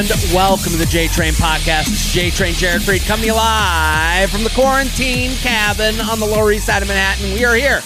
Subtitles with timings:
[0.00, 1.88] and welcome to the J Train Podcast.
[1.88, 6.64] It's J Train Jared Freid coming live from the quarantine cabin on the Lower East
[6.64, 7.34] Side of Manhattan.
[7.34, 7.82] We are here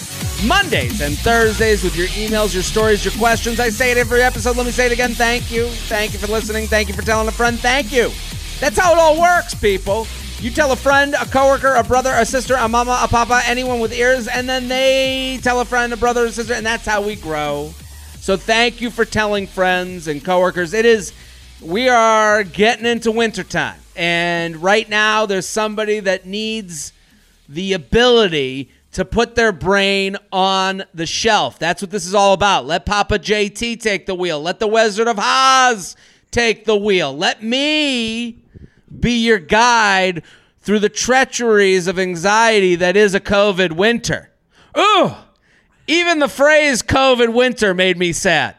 [0.46, 3.58] Mondays and Thursdays with your emails, your stories, your questions.
[3.58, 4.56] I say it every episode.
[4.56, 5.14] Let me say it again.
[5.14, 5.66] Thank you.
[5.66, 6.68] Thank you for listening.
[6.68, 7.58] Thank you for telling a friend.
[7.58, 8.12] Thank you.
[8.60, 10.06] That's how it all works, people.
[10.38, 13.80] You tell a friend, a coworker, a brother, a sister, a mama, a papa, anyone
[13.80, 17.02] with ears, and then they tell a friend, a brother, a sister, and that's how
[17.02, 17.74] we grow.
[18.20, 20.74] So thank you for telling friends and coworkers.
[20.74, 21.12] It is
[21.60, 23.80] we are getting into wintertime.
[23.96, 26.92] And right now there's somebody that needs
[27.48, 31.58] the ability to put their brain on the shelf.
[31.58, 32.64] That's what this is all about.
[32.66, 34.40] Let Papa JT take the wheel.
[34.40, 35.96] Let the Wizard of Oz
[36.30, 37.16] take the wheel.
[37.16, 38.38] Let me
[39.00, 40.22] be your guide
[40.60, 44.30] through the treacheries of anxiety that is a COVID winter.
[44.78, 45.12] Ooh,
[45.86, 48.56] even the phrase COVID winter made me sad.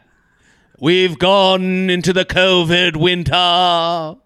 [0.78, 4.20] We've gone into the COVID winter,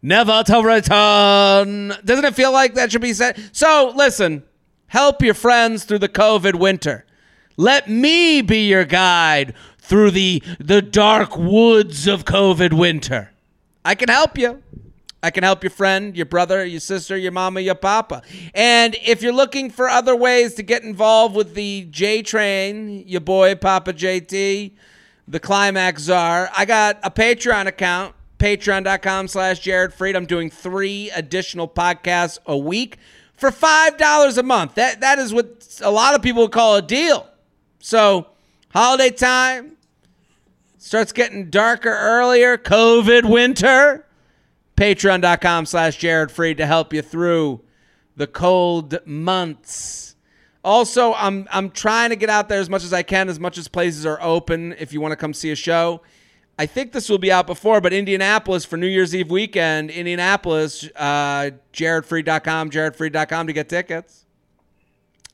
[0.00, 1.88] never to return.
[2.04, 3.50] Doesn't it feel like that should be said?
[3.52, 4.44] So, listen,
[4.86, 7.04] help your friends through the COVID winter.
[7.56, 13.32] Let me be your guide through the the dark woods of COVID winter.
[13.84, 14.62] I can help you.
[15.20, 18.22] I can help your friend, your brother, your sister, your mama, your papa.
[18.54, 23.20] And if you're looking for other ways to get involved with the J Train, your
[23.20, 24.74] boy Papa JT,
[25.28, 30.16] the Climax Czar, I got a Patreon account, patreon.com slash Jared Freid.
[30.16, 32.98] I'm doing three additional podcasts a week
[33.34, 34.74] for $5 a month.
[34.74, 37.28] That That is what a lot of people would call a deal.
[37.78, 38.28] So,
[38.70, 39.76] holiday time
[40.78, 44.06] starts getting darker earlier, COVID winter
[44.78, 47.60] patreon.com slash jared freid to help you through
[48.16, 50.14] the cold months
[50.64, 53.58] also i'm i'm trying to get out there as much as i can as much
[53.58, 56.00] as places are open if you want to come see a show.
[56.60, 60.88] I think this will be out before but indianapolis for new year's eve weekend indianapolis
[60.96, 64.24] uh, jaredfreid.com jaredfreid.com to get tickets.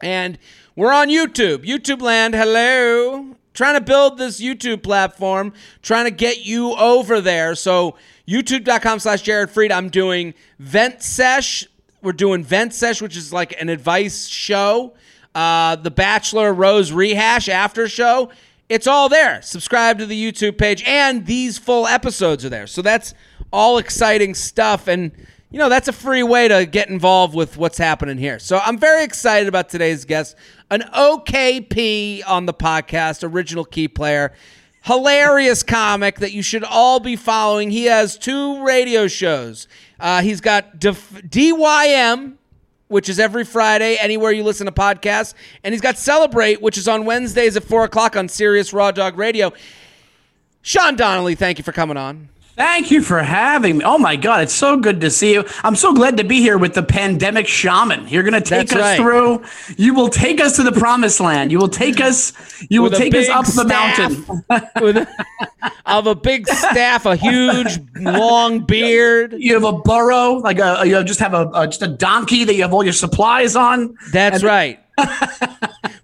[0.03, 0.39] And
[0.77, 1.65] we're on youtube.
[1.65, 3.37] Youtube land hello.
[3.55, 7.55] Trying to build this youtube platform trying to get you over there.
[7.55, 7.97] So
[8.29, 11.67] youtube.com slash jared freid i'm doing vent sesh.
[12.03, 14.93] We're doing vent sesh which is like an advice show
[15.35, 18.31] uh, the bachelor rose rehash after show
[18.69, 22.83] it's all there subscribe to the youtube page and these full episodes are there so
[22.83, 23.15] that's
[23.53, 25.13] all exciting stuff and
[25.51, 28.79] you know that's a free way to get involved with what's happening here so i'm
[28.79, 30.37] very excited about today's guest
[30.71, 34.33] an okp on the podcast original key player
[34.85, 37.71] hilarious comic that you should all be following.
[37.71, 39.67] He has two radio shows.
[39.99, 42.35] Uh, he's got Def- DYM,
[42.89, 46.87] which is every Friday, anywhere you listen to podcasts, and he's got Celebrate, which is
[46.89, 49.53] on Wednesdays at four o'clock on Sirius Raw Dog Radio.
[50.63, 52.29] Sean Donnelly, thank you for coming on.
[52.57, 53.85] Thank you for having me.
[53.85, 55.45] Oh my God, it's so good to see you.
[55.65, 58.07] I'm so glad to be here with the pandemic shaman.
[58.07, 59.01] You're going to take That's us right.
[59.01, 59.43] through.
[59.77, 61.51] You will take us to the promised land.
[61.51, 62.33] You will take us.
[62.71, 64.25] You With will take us up the mountain.
[64.81, 65.09] With
[65.87, 69.35] of a big staff, a huge long beard.
[69.37, 72.55] You have a burrow, like a you just have a, a just a donkey that
[72.55, 73.97] you have all your supplies on.
[74.13, 74.81] That's right.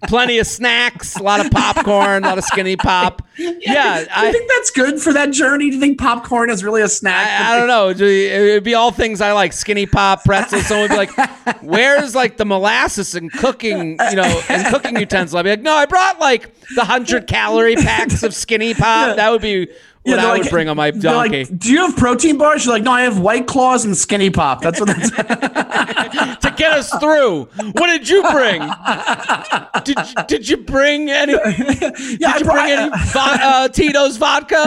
[0.07, 3.21] Plenty of snacks, a lot of popcorn, a lot of skinny pop.
[3.37, 5.69] Yeah, I, I, think that's good for that journey.
[5.69, 7.27] Do you think popcorn is really a snack?
[7.27, 7.89] I, I don't know.
[7.89, 10.65] It'd be- It'd be all things I like: skinny pop, pretzels.
[10.65, 15.37] Someone would be like, "Where's like the molasses and cooking, you know, and cooking utensil?"
[15.39, 19.15] I'd be like, "No, I brought like the hundred calorie packs of skinny pop.
[19.15, 19.69] That would be
[20.03, 22.65] what they're I like- would bring on my they're like, Do you have protein bars?
[22.65, 24.61] You're like, no, I have White Claws and Skinny Pop.
[24.61, 24.87] That's what.
[24.87, 25.09] That's,
[26.41, 28.61] to get us through." What did you bring?
[29.83, 31.33] Did Did you bring any?
[31.33, 34.57] Did yeah, I you brought, bring any vo- uh, Tito's vodka?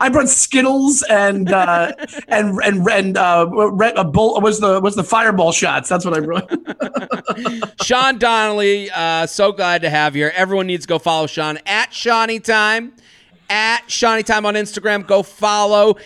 [0.00, 1.92] I brought Skittles and uh,
[2.28, 5.88] and and and uh, red, a bowl was the was the Fireball shots.
[5.88, 6.50] That's what I brought.
[7.84, 10.32] Sean Donnelly, uh, so glad to have you here.
[10.34, 12.92] Everyone needs to go follow Sean at Seany Time,
[13.50, 15.06] at Seany Time on Instagram.
[15.06, 15.96] Go follow.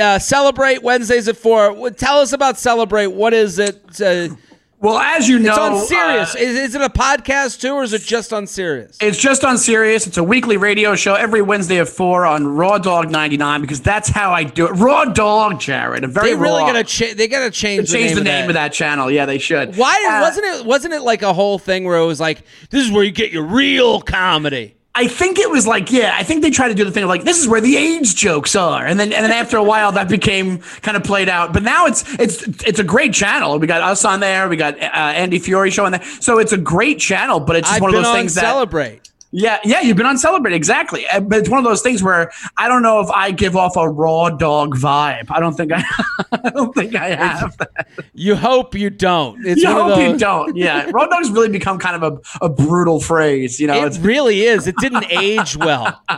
[0.00, 1.90] Uh, celebrate Wednesdays at four.
[1.90, 3.08] Tell us about Celebrate.
[3.08, 4.00] What is it?
[4.00, 4.34] Uh,
[4.82, 6.34] Well, as you know, it's on Sirius.
[6.34, 8.96] uh, is, is it a podcast too, or is it just on Sirius?
[9.02, 10.06] It's just on Sirius.
[10.06, 13.82] It's a weekly radio show every Wednesday at four on Raw Dog ninety nine because
[13.82, 14.70] that's how I do it.
[14.70, 16.02] Raw Dog, Jared.
[16.04, 16.66] A very They really raw.
[16.68, 19.10] gotta cha- they gotta change, change the name of of that channel.
[19.10, 19.76] Yeah, they should.
[19.76, 20.64] Why Uh, wasn't it?
[20.64, 23.32] Wasn't it like a whole thing where it was like, this is where you get
[23.32, 24.76] your real comedy?
[24.92, 27.08] I think it was like, yeah, I think they tried to do the thing of
[27.08, 29.92] like, this is where the AIDS jokes are, and then and then after a while
[29.92, 31.52] that became kind of played out.
[31.52, 33.58] But now it's it's it's a great channel.
[33.58, 34.48] We got us on there.
[34.48, 36.02] We got uh, Andy Fiore show on there.
[36.20, 37.38] So it's a great channel.
[37.38, 39.09] But it's just I've one of those things that Celebrate.
[39.32, 42.66] Yeah, yeah, you've been on Celebrate exactly, but it's one of those things where I
[42.66, 45.26] don't know if I give off a raw dog vibe.
[45.30, 45.84] I don't think I,
[46.32, 47.56] I don't think I have.
[47.58, 47.88] That.
[48.12, 49.46] You hope you don't.
[49.46, 50.56] It's You one of hope you don't.
[50.56, 53.60] Yeah, raw dog's really become kind of a, a brutal phrase.
[53.60, 54.66] You know, It really is.
[54.66, 56.02] It didn't age well.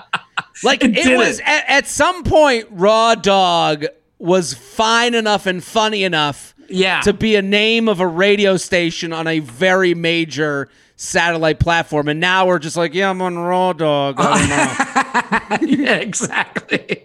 [0.64, 3.86] Like It it, was at, at some point, Raw Dog
[4.18, 7.00] was fine enough and funny enough yeah.
[7.00, 10.68] to be a name of a radio station on a very major
[11.02, 12.06] satellite platform.
[12.08, 14.16] And now we're just like, yeah, I'm on Raw Dog.
[14.19, 15.82] I don't know.
[15.84, 17.02] yeah, exactly.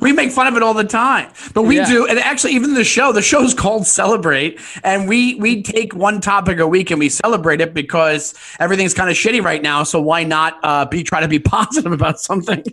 [0.00, 1.86] we make fun of it all the time, but we Yeah.
[1.86, 2.06] do.
[2.06, 6.58] And actually, even the show, the show's called Celebrate, and we we take one topic
[6.58, 9.82] a week and we celebrate it because everything's kind of shitty right now.
[9.82, 12.64] So why not uh, be try to be positive about something?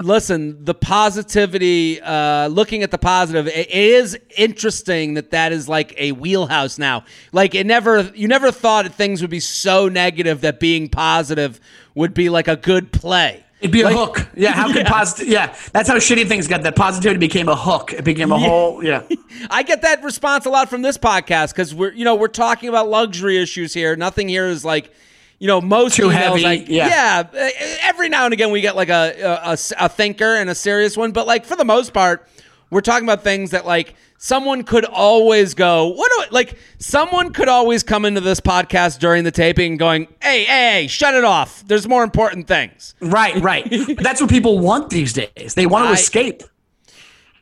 [0.00, 5.68] Listen, the positivity, uh, looking at the positive, it, it is interesting that that is
[5.68, 7.04] like a wheelhouse now.
[7.32, 11.60] Like it never, you never thought things would be so negative that being positive
[11.94, 13.44] would be like a good play.
[13.60, 14.26] It'd be a hook.
[14.34, 15.28] Yeah, how could positive?
[15.28, 16.62] Yeah, that's how shitty things got.
[16.62, 17.92] That positivity became a hook.
[17.92, 18.82] It became a whole.
[18.82, 19.02] Yeah.
[19.50, 22.68] I get that response a lot from this podcast because we're you know we're talking
[22.70, 23.96] about luxury issues here.
[23.96, 24.90] Nothing here is like
[25.38, 27.24] you know most Too heavy, Like, yeah.
[27.34, 27.48] uh,
[27.82, 31.26] every now and again we get like a a thinker and a serious one, but
[31.26, 32.26] like for the most part,
[32.70, 35.88] we're talking about things that like someone could always go.
[35.88, 40.06] What do I, like someone could always come into this podcast during the taping going,
[40.22, 41.66] hey hey hey, shut it off.
[41.66, 42.94] There's more important things.
[43.00, 43.68] Right, right.
[43.68, 45.54] but that's what people want these days.
[45.54, 46.44] They want to I- escape.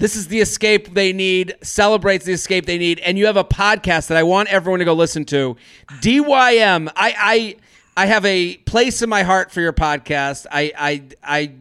[0.00, 3.00] This is the escape they need, celebrates the escape they need.
[3.00, 5.56] And you have a podcast that I want everyone to go listen to.
[6.00, 6.88] DYM.
[6.94, 7.56] I I
[7.96, 10.46] I have a place in my heart for your podcast.
[10.52, 11.52] I I I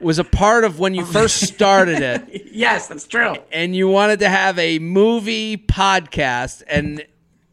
[0.00, 1.06] was a part of when you oh.
[1.06, 3.34] first started it Yes, that's true.
[3.52, 7.04] and you wanted to have a movie podcast and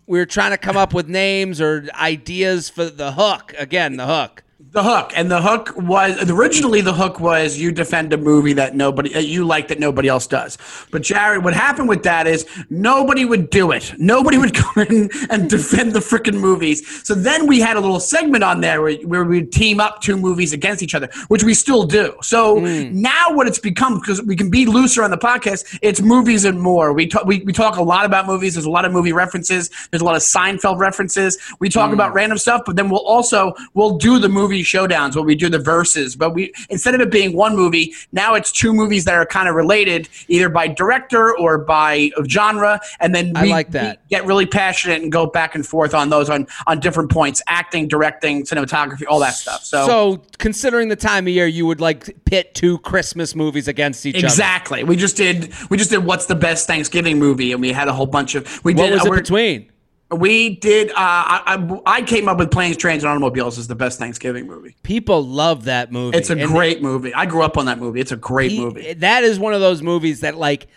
[0.08, 3.54] we were trying to come up with names or ideas for the hook.
[3.58, 4.44] Again, the hook.
[4.78, 8.76] The hook, and the hook was originally the hook was you defend a movie that
[8.76, 10.56] nobody that you like that nobody else does.
[10.92, 13.96] But Jared, what happened with that is nobody would do it.
[13.98, 17.04] Nobody would come in and defend the freaking movies.
[17.04, 20.16] So then we had a little segment on there where, where we'd team up two
[20.16, 22.16] movies against each other, which we still do.
[22.22, 22.92] So mm.
[22.92, 26.62] now what it's become because we can be looser on the podcast, it's movies and
[26.62, 26.94] more.
[26.94, 28.54] We talk we, we talk a lot about movies.
[28.54, 29.72] There's a lot of movie references.
[29.90, 31.36] There's a lot of Seinfeld references.
[31.60, 31.94] We talk mm.
[31.94, 35.50] about random stuff, but then we'll also we'll do the movie showdowns where we do
[35.50, 36.16] the verses.
[36.16, 39.48] But we instead of it being one movie, now it's two movies that are kind
[39.48, 42.80] of related, either by director or by genre.
[43.00, 44.02] And then I like that.
[44.04, 47.42] we get really passionate and go back and forth on those on on different points,
[47.48, 49.64] acting, directing, cinematography, all that stuff.
[49.64, 49.86] So.
[49.86, 54.16] So, considering the time of year, you would like pit two Christmas movies against each
[54.16, 54.26] other.
[54.26, 54.84] Exactly.
[54.84, 55.54] We just did.
[55.70, 56.06] We just did.
[56.06, 57.52] What's the best Thanksgiving movie?
[57.52, 58.44] And we had a whole bunch of.
[58.64, 58.94] We What did.
[58.94, 59.72] was uh, it between?
[60.10, 60.90] We did.
[60.92, 64.76] Uh, I, I came up with Planes, Trains, and Automobiles as the best Thanksgiving movie.
[64.84, 66.18] People love that movie.
[66.18, 67.14] It's a And great movie.
[67.14, 68.00] I grew up on that movie.
[68.00, 68.94] It's a great he- movie.
[68.94, 70.68] That is one of those movies that like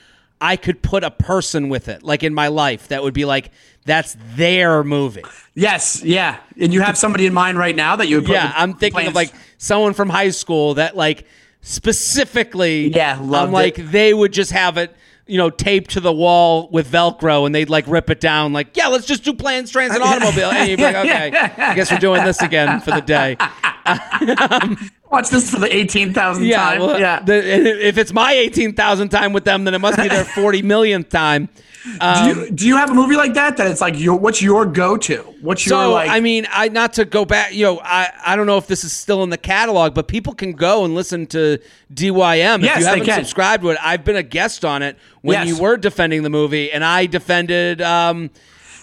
[0.41, 3.53] I could put a person with it, like in my life, that would be like
[3.85, 5.23] that's their movie.
[5.55, 6.03] Yes.
[6.03, 6.39] Yeah.
[6.61, 8.33] And you have somebody in mind right now that you would put.
[8.33, 11.25] Yeah, with I'm thinking of like someone from high school that like
[11.61, 12.89] specifically.
[12.89, 13.85] Yeah, I'm like it.
[13.93, 14.95] they would just have it.
[15.31, 18.53] You know, taped to the wall with Velcro, and they'd like rip it down.
[18.53, 20.51] Like, yeah, let's just do planes, trains, and automobile.
[20.51, 23.37] And you'd be like, okay, I guess we're doing this again for the day.
[25.11, 26.81] Watch this for the eighteen thousand Yeah, time.
[26.81, 27.21] well, yeah.
[27.23, 30.63] the- if it's my eighteen thousand time with them, then it must be their forty
[30.63, 31.49] millionth time.
[31.85, 34.67] Do, you, do you have a movie like that that it's like your what's your
[34.67, 35.17] go to?
[35.41, 36.11] What's your So like?
[36.11, 37.55] I mean, I not to go back.
[37.55, 40.35] You know, I I don't know if this is still in the catalog, but people
[40.35, 41.59] can go and listen to
[41.95, 43.19] DYM Yes, if you haven't can.
[43.21, 43.79] subscribed to it.
[43.83, 45.49] I've been a guest on it when Yes.
[45.49, 48.31] you were defending the movie, and I defended um,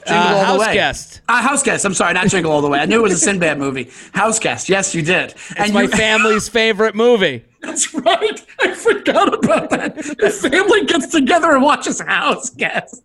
[0.07, 0.73] Jingle uh, All the Way.
[0.73, 1.21] Guest.
[1.27, 1.85] Uh, House Guest.
[1.85, 2.79] I'm sorry, not Jingle All the Way.
[2.79, 3.89] I knew it was a Sinbad movie.
[4.13, 4.69] House Guest.
[4.69, 5.33] Yes, you did.
[5.57, 7.43] It's my family's favorite movie.
[7.61, 8.45] That's right.
[8.61, 9.95] I forgot about that.
[9.95, 13.03] The family gets together and watches House Guest.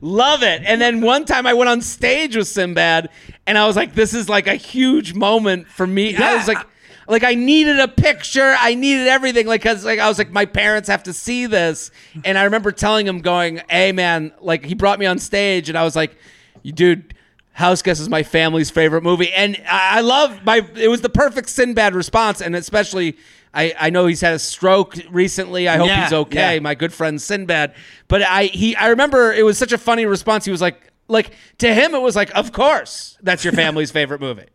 [0.00, 0.62] Love it.
[0.64, 3.10] And then one time I went on stage with Sinbad,
[3.46, 6.66] and I was like, "This is like a huge moment for me." I was like,
[7.10, 8.54] like I needed a picture.
[8.58, 9.46] I needed everything.
[9.46, 11.90] Like, cause like I was like, my parents have to see this.
[12.24, 15.76] And I remember telling him, going, "Hey, man!" Like he brought me on stage, and
[15.76, 16.16] I was like,
[16.62, 17.14] "You dude."
[17.52, 20.66] House Guest is my family's favorite movie, and I I love my.
[20.76, 23.18] It was the perfect Sinbad response, and especially,
[23.52, 25.68] I, I know he's had a stroke recently.
[25.68, 26.54] I hope Yeah, he's okay.
[26.54, 26.60] yeah.
[26.60, 27.74] My good friend Sinbad,
[28.08, 30.44] but I he I remember it was such a funny response.
[30.46, 34.20] He was like, like to him, it was like, of course, that's your family's favorite
[34.22, 34.46] movie.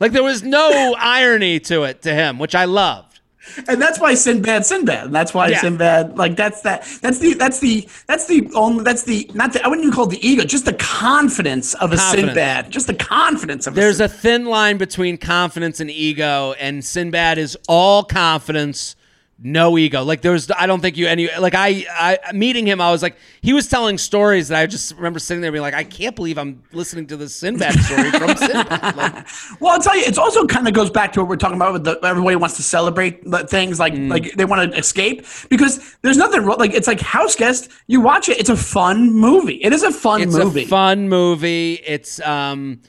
[0.00, 3.20] Like there was no irony to it to him, which I loved.
[3.68, 5.60] and that's why Sinbad, Sinbad, and that's why Yeah.
[5.60, 9.62] Sinbad, like that's that, that's the, that's the, that's the only, that's the, not the,
[9.62, 12.28] I wouldn't even call it the ego, just the confidence of a Confidence.
[12.28, 13.74] Sinbad, just the confidence of.
[13.74, 18.96] There's a, a thin line between confidence and ego, and Sinbad is all confidence,
[19.46, 20.02] no ego.
[20.02, 21.84] Like there's, I don't think you any like I,
[22.26, 25.42] I meeting him, I was like, he was telling stories that I just remember sitting
[25.42, 28.96] there being like, I can't believe I'm listening to this Sinbad story from Sinbad.
[28.96, 29.26] Like,
[29.60, 31.74] Well, I'll tell you, it's also kind of goes back to what we're talking about
[31.74, 34.08] with the everybody wants to celebrate things like Mm.
[34.10, 36.58] like they want to escape because there's nothing wrong.
[36.58, 39.56] Like it's like House Guest, you watch it, it's a fun movie.
[39.62, 40.62] It is a fun it's movie.
[40.64, 41.74] a fun movie.
[41.86, 42.80] It's um,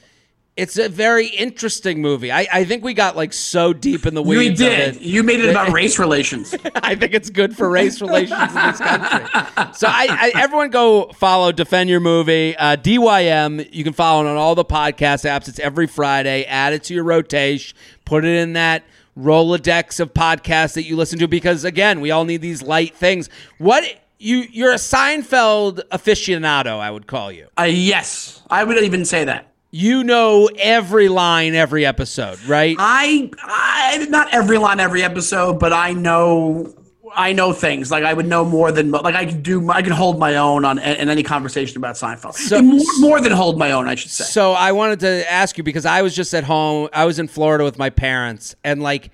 [0.56, 2.32] it's a very interesting movie.
[2.32, 4.58] I, I think we got like so deep in the weeds.
[4.60, 4.96] of did.
[4.96, 5.02] it.
[5.02, 6.54] You made it about race relations.
[6.76, 9.74] I think it's good for race relations in this country.
[9.74, 13.68] So I, I everyone go follow Defend Your Movie uh, DYM.
[13.70, 15.46] You can follow it on all the podcast apps.
[15.46, 16.44] It's every Friday.
[16.44, 17.76] Add it to your rotation.
[18.06, 18.84] Put it in that
[19.18, 23.28] Rolodex of podcasts that you listen to because again, we all need these light things.
[23.58, 23.84] What
[24.18, 27.48] you you're a Seinfeld aficionado, I would call you.
[27.58, 29.52] Uh, yes, I wouldn't even say that.
[29.70, 32.76] You know every line, every episode, right?
[32.78, 36.72] I, I not every line, every episode, but I know.
[37.14, 39.70] I know things like I would know more than like I can do.
[39.70, 42.34] I can hold my own on in any conversation about Seinfeld.
[42.34, 44.24] So- more, more than hold my own, I should say.
[44.24, 46.88] So I wanted to ask you because I was just at home.
[46.92, 49.10] I was in Florida with my parents, and like,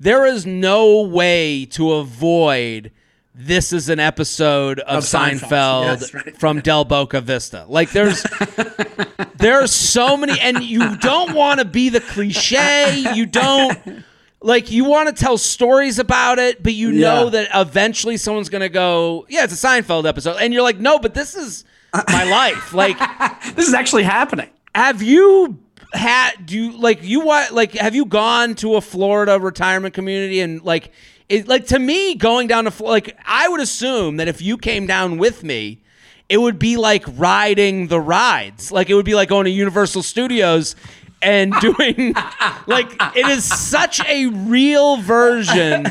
[0.00, 2.90] there is no way to avoid.
[3.36, 5.40] This is an episode of, Of Seinfeld.
[5.40, 6.36] Seinfeld, Yes, right.
[6.38, 7.64] from Del Boca Vista.
[7.68, 8.22] Like, there's
[9.36, 12.96] there are so many, and you don't want to be the cliche.
[13.14, 14.04] You don't
[14.40, 18.68] like you want to tell stories about it, but you know that eventually someone's gonna
[18.68, 21.64] go, "Yeah, it's a Seinfeld episode," and you're like, "No, but this is
[22.08, 22.96] my life." Like
[23.56, 24.48] this is actually happening.
[24.76, 25.58] have you
[25.92, 30.40] had do you like you what like have you gone to a Florida retirement community
[30.40, 30.92] and like
[31.28, 34.58] it like to me going down to Fl- like I would assume that if you
[34.58, 35.80] came down with me
[36.28, 38.72] it would be like riding the rides.
[38.72, 40.74] Like it would be like going to Universal Studios
[41.20, 42.14] and doing
[42.66, 45.86] like it is such a real version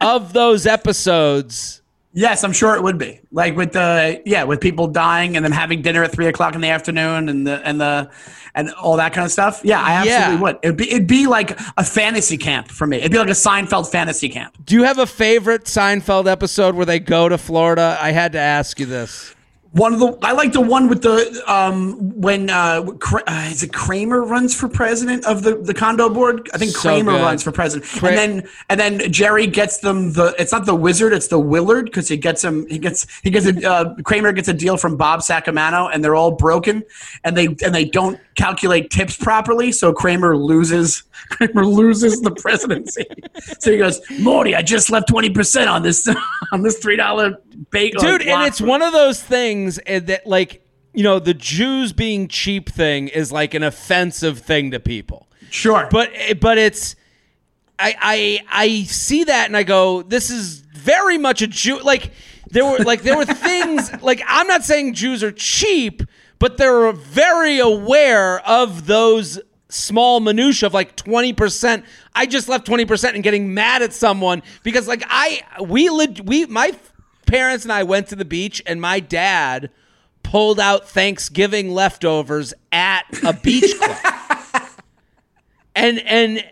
[0.00, 1.82] of those episodes
[2.18, 3.20] Yes, I'm sure it would be.
[3.30, 6.62] Like with the yeah, with people dying and then having dinner at three o'clock in
[6.62, 8.10] the afternoon and the and the
[8.54, 9.60] and all that kind of stuff.
[9.62, 10.40] Yeah, I absolutely Yeah.
[10.40, 10.58] would.
[10.62, 12.96] It'd be it'd be like a fantasy camp for me.
[12.96, 14.56] It'd be like a Seinfeld fantasy camp.
[14.64, 18.38] do you have a favorite Seinfeld episode where they go to Florida I had to
[18.38, 19.34] ask you this
[19.76, 22.82] One of the I like the one with the um when uh,
[23.26, 26.48] uh is it Kramer runs for president of the the condo board?
[26.54, 27.20] I think So Kramer good.
[27.22, 31.12] runs for president, and then and then Jerry gets them the it's not the wizard,
[31.12, 34.48] it's the Willard because he gets him he gets he gets a uh, Kramer gets
[34.48, 36.82] a deal from Bob Sacamano, and they're all broken,
[37.22, 43.04] and they and they don't calculate tips properly, so Kramer loses Kramer loses the presidency.
[43.60, 46.08] so he goes, Morty, I just left twenty percent on this
[46.52, 47.36] on this three dollar
[47.70, 51.92] bacon, dude and it's one of those things eh, that like you know the jews
[51.92, 55.26] being cheap thing is like an offensive thing to people.
[55.50, 56.96] Sure, but eh, but it's
[57.78, 62.10] i i i see that and i go this is very much a jew like
[62.50, 66.02] there were like there were things like i'm not saying jews are cheap
[66.38, 73.14] but they're very aware of those small minutia of like 20% i just left 20%
[73.14, 76.74] and getting mad at someone because like i we leg- we my
[77.26, 79.70] parents and i went to the beach and my dad
[80.22, 83.96] pulled out thanksgiving leftovers at a beach club
[85.74, 86.44] and and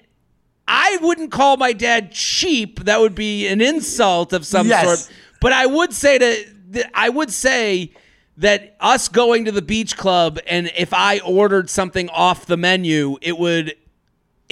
[0.67, 2.81] I wouldn't call my dad cheap.
[2.85, 4.85] That would be an insult of some Yes.
[5.09, 5.17] sort.
[5.41, 7.93] But I would say to I would say
[8.39, 13.19] that us going to the beach club and if I ordered something off the menu,
[13.21, 13.75] it would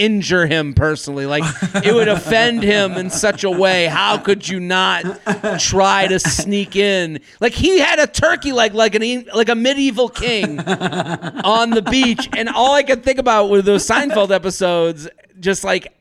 [0.02, 1.26] injure him personally.
[1.26, 1.44] Like
[1.84, 3.86] it would offend him in such a way.
[3.86, 5.04] How could you not
[5.60, 7.20] try to sneak in?
[7.40, 12.28] Like he had a turkey leg like an like a medieval king on the beach,
[12.36, 15.08] and all I could think about were those Seinfeld episodes,
[15.40, 15.92] just like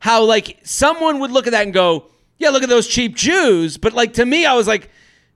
[0.00, 2.06] how like someone would look at that and go,
[2.38, 4.90] "Yeah, look at those cheap Jews," but like to me, I was like,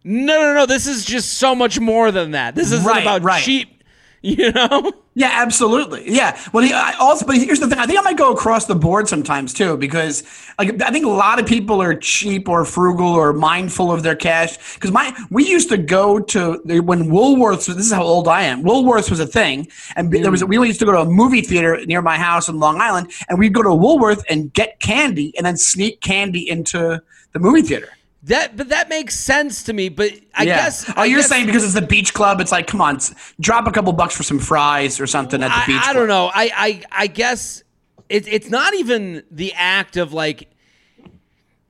[0.05, 2.55] "No, no, no, this is just so much more than that.
[2.55, 3.43] This isn't Right, about right.
[3.43, 3.78] cheap."
[4.23, 4.93] You know?
[5.15, 6.05] Yeah, absolutely.
[6.07, 6.39] Yeah.
[6.53, 7.79] Well, he, I also, but here's the thing.
[7.79, 10.23] I think I might go across the board sometimes too, because
[10.59, 14.17] like I think a lot of people are cheap or frugal or mindful of their
[14.17, 14.75] cash.
[14.75, 17.67] Because my we used to go to when Woolworths.
[17.67, 18.63] This is how old I am.
[18.65, 21.85] Woolworths was a thing, and there was we used to go to a movie theater
[21.87, 25.47] near my house in Long Island, and we'd go to Woolworth and get candy, and
[25.47, 27.01] then sneak candy into
[27.33, 27.89] the movie theater.
[28.25, 29.89] That but that makes sense to me.
[29.89, 30.57] But I Yeah.
[30.57, 32.99] guess Oh, I you're guess- saying because it's the beach club, it's like, come on,
[33.41, 35.97] drop a couple bucks for some fries or something at the beach I, I club.
[35.97, 36.31] don't know.
[36.35, 37.63] I I I guess
[38.09, 40.51] it, it's not even the act of like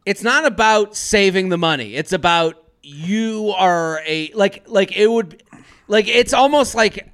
[0.07, 1.95] it's not about saving the money.
[1.95, 5.43] It's about you are a like like it would
[5.87, 7.11] like it's almost like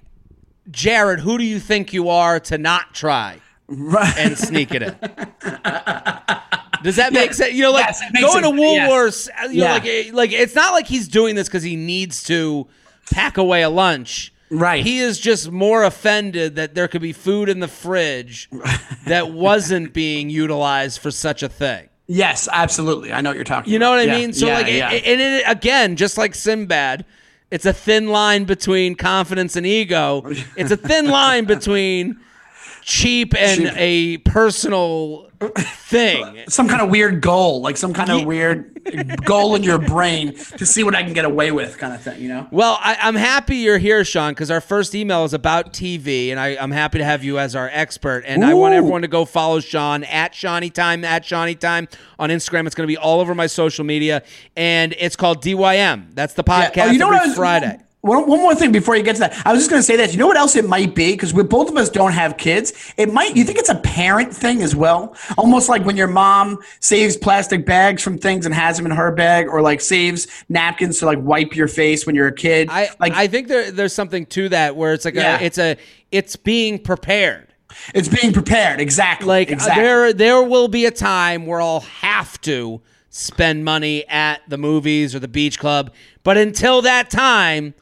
[0.71, 4.15] Jared, who do you think you are to not try Right.
[4.17, 4.97] and sneak it in?
[6.85, 7.53] Does that make sense?
[7.55, 8.61] You know, like Yes, going to sense.
[8.61, 8.89] Yes.
[8.91, 9.73] Woolworths, you know, Yeah.
[9.73, 12.69] like like it's not like he's doing this because he needs to
[13.11, 14.33] pack away a lunch.
[14.51, 14.85] Right.
[14.85, 18.49] He is just more offended that there could be food in the fridge
[19.07, 21.89] that wasn't being utilized for such a thing.
[22.07, 23.13] yes, absolutely.
[23.13, 23.63] I know what you're talking.
[23.71, 23.73] About.
[23.73, 24.17] You know what I about.
[24.19, 24.33] mean?
[24.35, 24.91] So Yeah, like, yeah.
[24.93, 27.05] it- and it, again, just like Sinbad,
[27.51, 30.23] it's a thin line between confidence and ego.
[30.57, 32.21] It's a thin line between
[32.83, 33.73] cheap and Cheap.
[33.77, 36.45] a personal thing.
[36.49, 38.71] some kind of weird goal, like some kind of weird
[39.25, 42.21] goal in your brain to see what I can get away with, kind of thing.
[42.21, 42.49] You know?
[42.51, 46.39] Well, I, I'm happy you're here, Sean, because our first email is about TV, and
[46.41, 48.25] I, I'm happy to have you as our expert.
[48.27, 52.31] And I want everyone to go follow Sean at Seany Time at Seany Time on
[52.31, 52.67] Instagram.
[52.67, 54.23] It's going to be all over my social media,
[54.57, 56.15] and it's called DYM.
[56.15, 56.55] That's the Yeah.
[56.55, 57.79] Oh, podcast Oh, you know every what I was- Friday.
[58.05, 59.97] One, one more thing before you get to that, I was just going to say
[59.97, 60.13] that.
[60.13, 61.13] You know what else it might be?
[61.13, 62.93] Because we both of us don't have kids.
[62.99, 63.35] It might.
[63.35, 65.17] You think it's a parent thing as well?
[65.39, 69.11] Almost like when your mom saves plastic bags from things and has them in her
[69.11, 72.69] bag, or like saves napkins to like wipe your face when you're a kid.
[72.71, 75.41] I like I think there there's something to that where it's like Yeah.
[75.41, 75.79] a, it's a
[76.13, 77.55] it's being prepared.
[77.95, 78.81] it's being prepared.
[78.81, 79.29] Exactly.
[79.29, 79.83] Like uh, exactly.
[79.83, 85.15] there there will be a time where I'll have to spend money at the movies
[85.15, 85.91] or the beach club,
[86.23, 87.73] but until that time,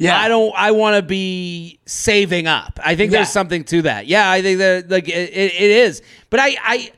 [0.00, 0.18] Yeah.
[0.18, 2.80] I don't I want to be saving up.
[2.82, 3.18] I think Yeah.
[3.18, 4.06] there's something to that.
[4.06, 6.02] Yeah, I think that like it, it, it is.
[6.30, 6.92] But I I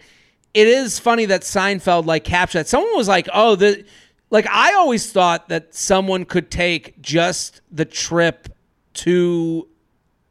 [0.55, 2.69] it is funny that Seinfeld like captured that.
[2.69, 3.85] Someone was like, "Oh, the
[4.31, 8.49] like I always thought that someone could take just the trip
[8.95, 9.69] to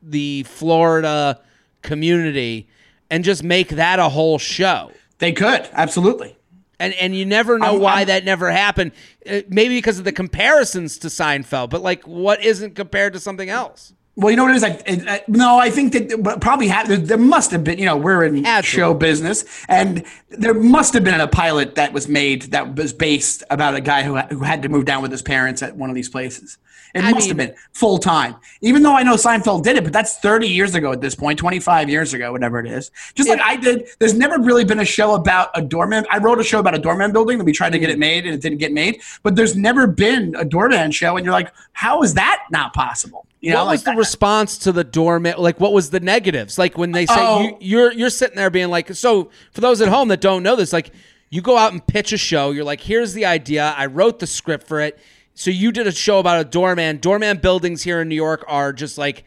[0.01, 1.39] the Florida
[1.81, 2.69] community
[3.09, 4.91] and just make that a whole show.
[5.17, 6.37] They could absolutely.
[6.81, 8.91] And and you never know I'm- why I'm- that never happened.
[9.29, 13.50] Uh, maybe because of the comparisons to Seinfeld, but like what isn't compared to something
[13.50, 13.94] else?
[14.17, 14.61] Well, you know what it is?
[14.61, 17.79] Like, it, uh, no, I think that but probably ha- there, there must have been.
[17.79, 18.61] You know, we're in to.
[18.67, 23.44] show business, and there must have been a pilot that was made that was based
[23.50, 25.96] about a guy who who had to move down with his parents at one of
[25.96, 26.57] these places.
[26.93, 28.35] It I must have been full time.
[28.61, 31.39] Even though I know Seinfeld did it, but that's thirty years ago at this point,
[31.39, 32.91] twenty five years ago, whatever it is.
[33.15, 33.87] Just like I did.
[33.99, 36.05] There's never really been a show about a doorman.
[36.09, 37.99] I wrote a show about a doorman building that we tried to get it mm.
[37.99, 39.01] made and it didn't get made.
[39.23, 43.25] But there's never been a doorman show, and you're like, how is that not possible?
[43.41, 45.35] You know, what like was the response to the doorman?
[45.37, 46.59] Like, what was the negatives?
[46.59, 47.41] Like when they say Oh.
[47.41, 50.55] you, you're you're sitting there being like, so for those at home that don't know
[50.55, 50.91] this, like
[51.31, 52.51] you go out and pitch a show.
[52.51, 53.73] You're like, here's the idea.
[53.75, 54.99] I wrote the script for it.
[55.33, 56.98] So you did a show about a doorman.
[56.98, 59.24] Doorman buildings here in New York are just like,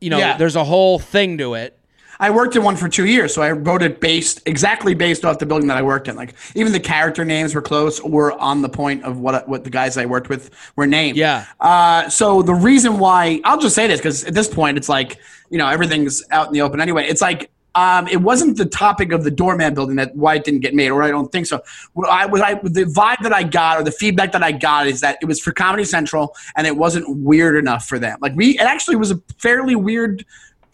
[0.00, 0.36] you know, Yeah.
[0.36, 1.74] there's a whole thing to it.
[2.20, 5.38] I worked in one for two years, so I wrote it based exactly based off
[5.38, 6.16] the building that I worked in.
[6.16, 9.70] Like even the character names were close, or on the point of what what the
[9.70, 11.16] guys I worked with were named.
[11.16, 11.44] Yeah.
[11.60, 15.18] Uh, so the reason why I'll just say this because at this point it's like
[15.48, 17.06] you know everything's out in the open anyway.
[17.08, 17.50] It's like.
[17.74, 20.90] Um, it wasn't the topic of the doorman building that why it didn't get made,
[20.90, 21.62] or I don't think so.
[21.92, 24.86] What I, what I, the vibe that I got, or the feedback that I got,
[24.88, 28.18] is that it was for Comedy Central, and it wasn't weird enough for them.
[28.20, 30.24] Like we, it actually was a fairly weird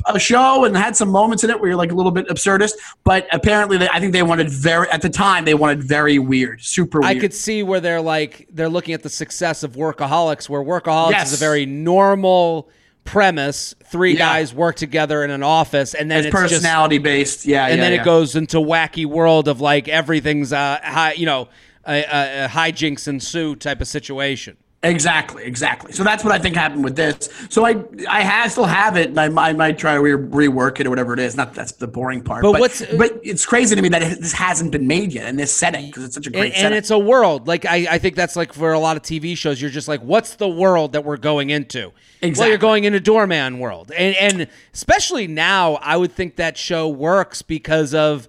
[0.07, 2.72] a show and had some moments in it where you're like a little bit absurdist,
[3.04, 6.62] but apparently they, I think they wanted very at the time they wanted very weird,
[6.62, 7.16] super weird.
[7.16, 11.12] I could see where they're like they're looking at the success of Workaholics, where Workaholics
[11.12, 11.33] Yes.
[11.33, 12.68] is a very normal
[13.04, 13.74] premise.
[13.84, 14.18] Three Yeah.
[14.18, 17.76] guys work together in an office, and then it's it's just personality based, yeah, and
[17.76, 18.00] yeah, then yeah.
[18.00, 21.48] it goes into wacky world of like everything's uh high, you know,
[21.86, 24.56] a, a, a hijinks ensue type of situation.
[24.84, 25.92] Exactly, exactly.
[25.92, 27.30] So that's what I think happened with this.
[27.48, 30.46] So I, I have, still have it, and I, might- I might try to re-
[30.48, 31.36] rework it or whatever it is.
[31.36, 34.20] Not that's the boring part, But but what's- but it's crazy to me that it,
[34.20, 36.74] this hasn't been made yet in this setting because it's such a great And, and
[36.74, 39.60] it's a world like I, I think that's like for a lot of TV shows.
[39.60, 41.90] You're just like, what's the world that we're going into?
[42.20, 42.40] Exactly.
[42.42, 46.88] Well, you're going into doorman world, and and especially now, I would think that show
[46.88, 48.28] works because of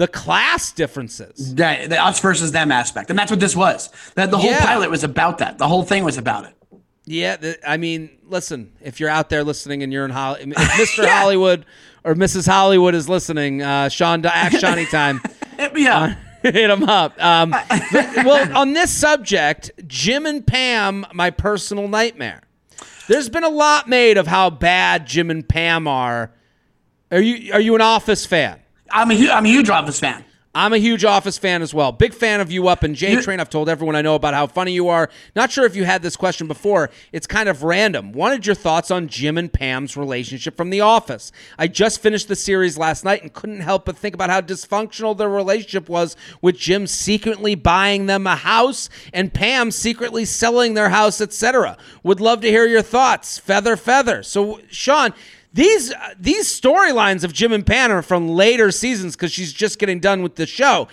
[0.00, 1.52] the class differences.
[1.54, 3.90] Yeah, the us versus them aspect, and that's what this was.
[4.14, 4.64] That the whole Yeah.
[4.64, 5.58] pilot was about that.
[5.58, 6.54] The whole thing was about it.
[7.04, 7.36] Yeah,
[7.66, 10.56] I mean, listen, if you're out there listening and you're in Hollywood, if
[10.96, 11.06] Mr.
[11.06, 11.66] Hollywood
[12.02, 12.46] or Mrs.
[12.48, 15.20] Hollywood is listening, uh, Sean, act Seany time.
[15.58, 16.16] Hit me up.
[16.42, 17.22] hit him up.
[17.22, 22.40] Um, but- well, on this subject, Jim and Pam, my personal nightmare.
[23.06, 26.30] There's been a lot made of how bad Jim and Pam are.
[27.10, 28.60] Are you are you an Office fan?
[28.92, 30.24] I'm a hu- I'm a huge Office fan.
[30.52, 31.92] I'm a huge Office fan as well.
[31.92, 33.38] Big fan of you up in J Train.
[33.38, 35.08] I've told everyone I know about how funny you are.
[35.36, 36.90] Not sure if you had this question before.
[37.12, 38.10] It's kind of random.
[38.10, 41.30] Wanted your thoughts on Jim and Pam's relationship from The Office.
[41.56, 45.16] I just finished the series last night and couldn't help but think about how dysfunctional
[45.16, 50.88] their relationship was with Jim secretly buying them a house and Pam secretly selling their
[50.88, 51.76] house, etc.
[52.02, 53.38] Would love to hear your thoughts.
[53.38, 54.24] Feather, feather.
[54.24, 55.14] So, Sean,
[55.52, 59.78] these uh, these storylines of Jim and Pam are from later seasons because she's just
[59.78, 60.88] getting done with the show.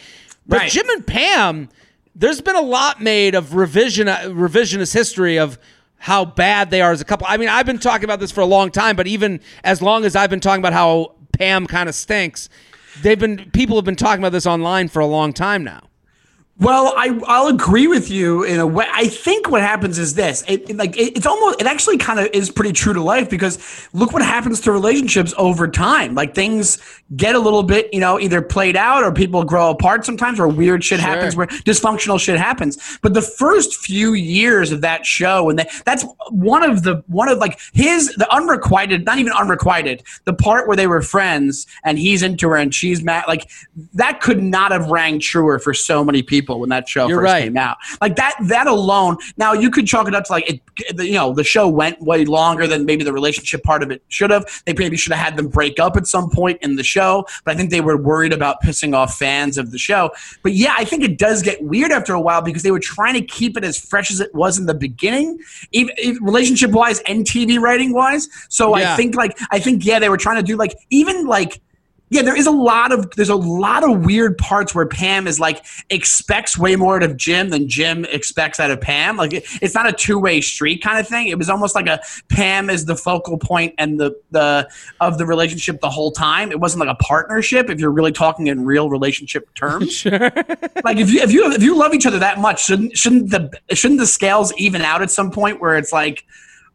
[0.48, 0.72] But Right.
[0.72, 1.70] Jim and Pam,
[2.16, 5.60] there's been a lot made of revision uh, revisionist history of
[6.00, 7.28] how bad they are as a couple.
[7.30, 10.06] I mean, I've been talking about this for a long time, but even as long
[10.06, 12.50] as I've been talking about how Pam kind of stinks,
[13.02, 15.82] they've been people have been talking about this online for a long time now.
[16.60, 18.88] Well, I I'll agree with you in a way.
[18.92, 22.20] I think what happens is this: it, it- like it, it's almost it actually kind
[22.20, 23.60] of is pretty true to life because
[23.94, 26.16] look what happens to relationships over time.
[26.16, 26.80] Like things
[27.16, 30.48] get a little bit, you know, either played out or people grow apart sometimes, or
[30.48, 31.08] weird shit Sure.
[31.08, 32.98] happens where dysfunctional shit happens.
[33.04, 37.30] But the first few years of that show, and that that's one of the one
[37.30, 42.00] of like his the unrequited, not even unrequited, the part where they were friends and
[42.00, 43.48] he's into her and she's mad, like
[43.94, 47.32] that could not have rang truer for so many people when that show You're first
[47.32, 47.44] right.
[47.44, 47.78] came out.
[48.02, 49.18] Like that that alone.
[49.38, 50.62] Now you could chalk it up to like it,
[50.98, 54.32] you know the show went way longer than maybe the relationship part of it should
[54.32, 54.46] have.
[54.66, 57.54] They maybe should have had them break up at some point in the show, but
[57.54, 60.12] I think they were worried about pissing off fans of the show.
[60.44, 63.14] But yeah, I think it does get weird after a while because they were trying
[63.16, 65.40] to keep it as fresh as it was in the beginning,
[65.72, 68.28] even, relationship wise and TV writing wise.
[68.50, 68.94] So Yeah.
[68.94, 71.62] I think like I think yeah, they were trying to do like even like
[72.10, 75.40] yeah, there is a lot of there's a lot of weird parts where Pam is
[75.42, 79.18] like expects way more out of Jim than Jim expects out of Pam.
[79.18, 81.28] Like it, it's not a two way street kind of thing.
[81.28, 84.70] It was almost like a Pam is the focal point and the the
[85.02, 86.50] of the relationship the whole time.
[86.52, 89.88] It wasn't like a partnership if you're really talking in real relationship terms.
[90.08, 90.32] Sure.
[90.84, 93.52] like if you if you if you love each other that much, shouldn't shouldn't the
[93.74, 96.24] shouldn't the scales even out at some point where it's like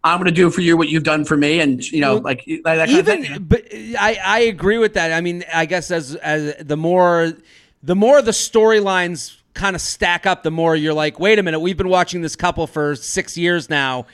[0.04, 2.22] I'm going to do for you what you've done for me, and you know, Well,
[2.24, 3.24] like that kind of thing.
[3.24, 5.12] even but I, I agree with that.
[5.12, 7.32] I mean, I guess as as the more
[7.82, 11.60] the more the storylines kind of stack up, the more you're like, wait a minute,
[11.60, 14.06] we've been watching this couple for six years now,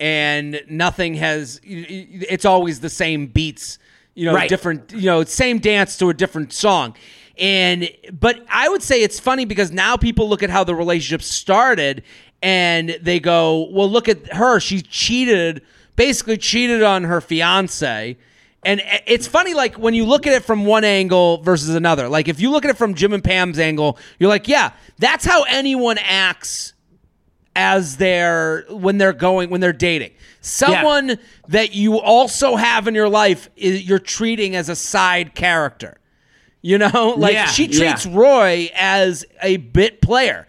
[0.00, 1.60] and nothing has.
[1.64, 3.78] It's always the same beats,
[4.14, 4.48] you know, Right.
[4.48, 6.94] different, you know, same dance to a different song.
[7.36, 11.20] And but I would say it's funny because now people look at how the relationship
[11.22, 12.04] started
[12.44, 14.60] and they go, "Well, look at her.
[14.60, 15.62] She cheated,
[15.96, 18.16] basically cheated on her fiance."
[18.66, 22.08] And it's funny, like when you look at it from one angle versus another.
[22.08, 25.24] Like if you look at it from Jim and Pam's angle, you're like, "Yeah, that's
[25.24, 26.74] how anyone acts
[27.56, 31.16] as they're when they're going when they're dating someone
[31.48, 35.96] that you also have in your life is you're treating as a side character
[36.62, 37.78] you know like Yeah, she yeah.
[37.92, 40.48] treats roy as a bit player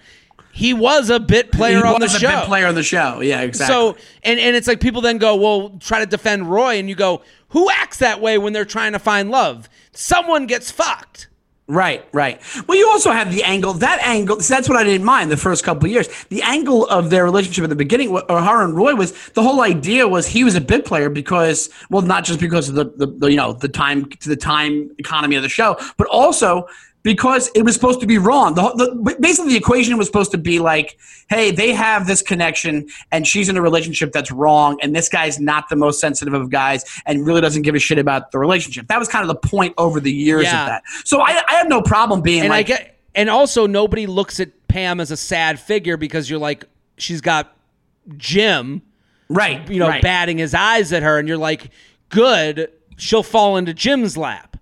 [0.56, 3.20] he was a bit player He on the show player on the show.
[3.20, 3.74] Yeah, exactly.
[3.74, 6.96] so and and it's like people then go well try to defend roy and you
[6.96, 11.28] go who acts that way when they're trying to find love someone gets fucked
[11.68, 12.40] Right, right.
[12.68, 13.74] Well, you also have the angle.
[13.74, 14.40] That angle.
[14.40, 16.08] see, That's what I didn't mind the first couple of years.
[16.26, 19.62] The angle of their relationship at the beginning, or her and Roy, was the whole
[19.62, 23.08] idea was he was a bit player because, well, not just because of the, the,
[23.08, 26.68] the you know the time to the time economy of the show, but also
[27.06, 28.56] because it was supposed to be wrong.
[28.56, 30.98] The, the basically the equation was supposed to be like,
[31.30, 35.40] hey, they have this connection, and she's in a relationship that's wrong, and this guy's
[35.40, 38.88] not the most sensitive of guys, and really doesn't give a shit about the relationship.
[38.88, 40.64] That was kind of the point over the years Yeah.
[40.64, 40.84] of that.
[41.04, 44.40] So I, I have no problem being and like, I get, and also nobody looks
[44.40, 46.66] at Pam as a sad figure because you're like,
[46.98, 47.56] she's got
[48.18, 48.82] Jim,
[49.30, 50.02] right, you know, right.
[50.02, 51.70] batting his eyes at her, and you're like,
[52.10, 54.55] good, she'll fall into Jim's lap.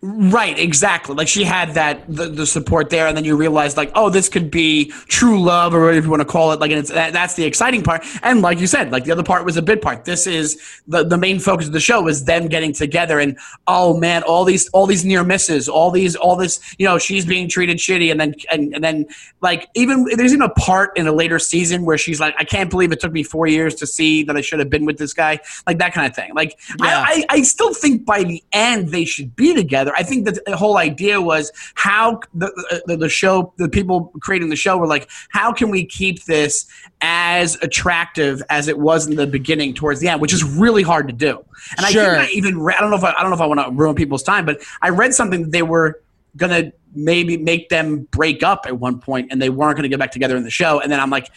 [0.00, 1.14] Right, exactly.
[1.14, 4.28] Like she had that the, the support there, and then you realize like, oh, this
[4.28, 6.60] could be true love, or whatever you want to call it.
[6.60, 8.04] Like, and it's that, that's the exciting part.
[8.22, 10.04] And like you said, like the other part was a bit part.
[10.04, 13.96] This is the the main focus of the show is them getting together, and oh
[13.98, 17.48] man, all these all these near misses, all these all this, you know, she's being
[17.48, 19.06] treated shitty, and then and, and then
[19.40, 22.70] like even there's even a part in a later season where she's like, I can't
[22.70, 25.12] believe it took me four years to see that I should have been with this
[25.12, 26.32] guy, like that kind of thing.
[26.34, 27.04] Like Yeah.
[27.06, 29.63] I, I I still think by the end they should be together.
[29.96, 34.48] I think that the whole idea was how the, the the show, the people creating
[34.48, 36.66] the show were like, how can we keep this
[37.00, 41.06] as attractive as it was in the beginning towards the end, which is really hard
[41.08, 41.44] to do.
[41.76, 42.16] And Sure.
[42.16, 43.46] I think I even re- I don't know if I, I don't know if I
[43.46, 46.00] want to ruin people's time, but I read something that they were
[46.36, 50.12] gonna maybe make them break up at one point and they weren't gonna get back
[50.12, 50.80] together in the show.
[50.80, 51.30] And then I'm like,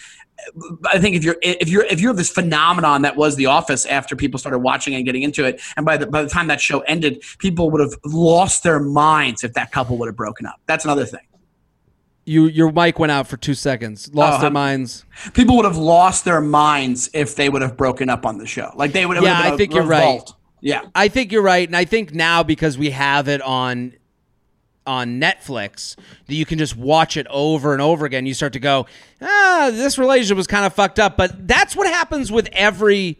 [0.85, 3.85] I think if you're if you're if you have this phenomenon that was The Office
[3.85, 6.61] after people started watching and getting into it, and by the by the time that
[6.61, 10.59] show ended, people would have lost their minds if that couple would have broken up.
[10.67, 11.21] That's another thing.
[12.25, 14.13] You your mic went out for two seconds.
[14.13, 15.05] Lost Oh, their I'm- minds.
[15.33, 18.71] People would have lost their minds if they would have broken up on the show.
[18.75, 19.21] Like they would.
[19.21, 20.21] Yeah, have been I think you're right.
[20.59, 20.81] Yeah.
[20.95, 23.93] I think you're right, and I think now because we have it on
[24.87, 25.95] on Netflix
[26.25, 28.25] that you can just watch it over and over again.
[28.25, 28.87] You start to go,
[29.21, 31.17] ah, this relationship was kind of fucked up.
[31.17, 33.19] But that's what happens with every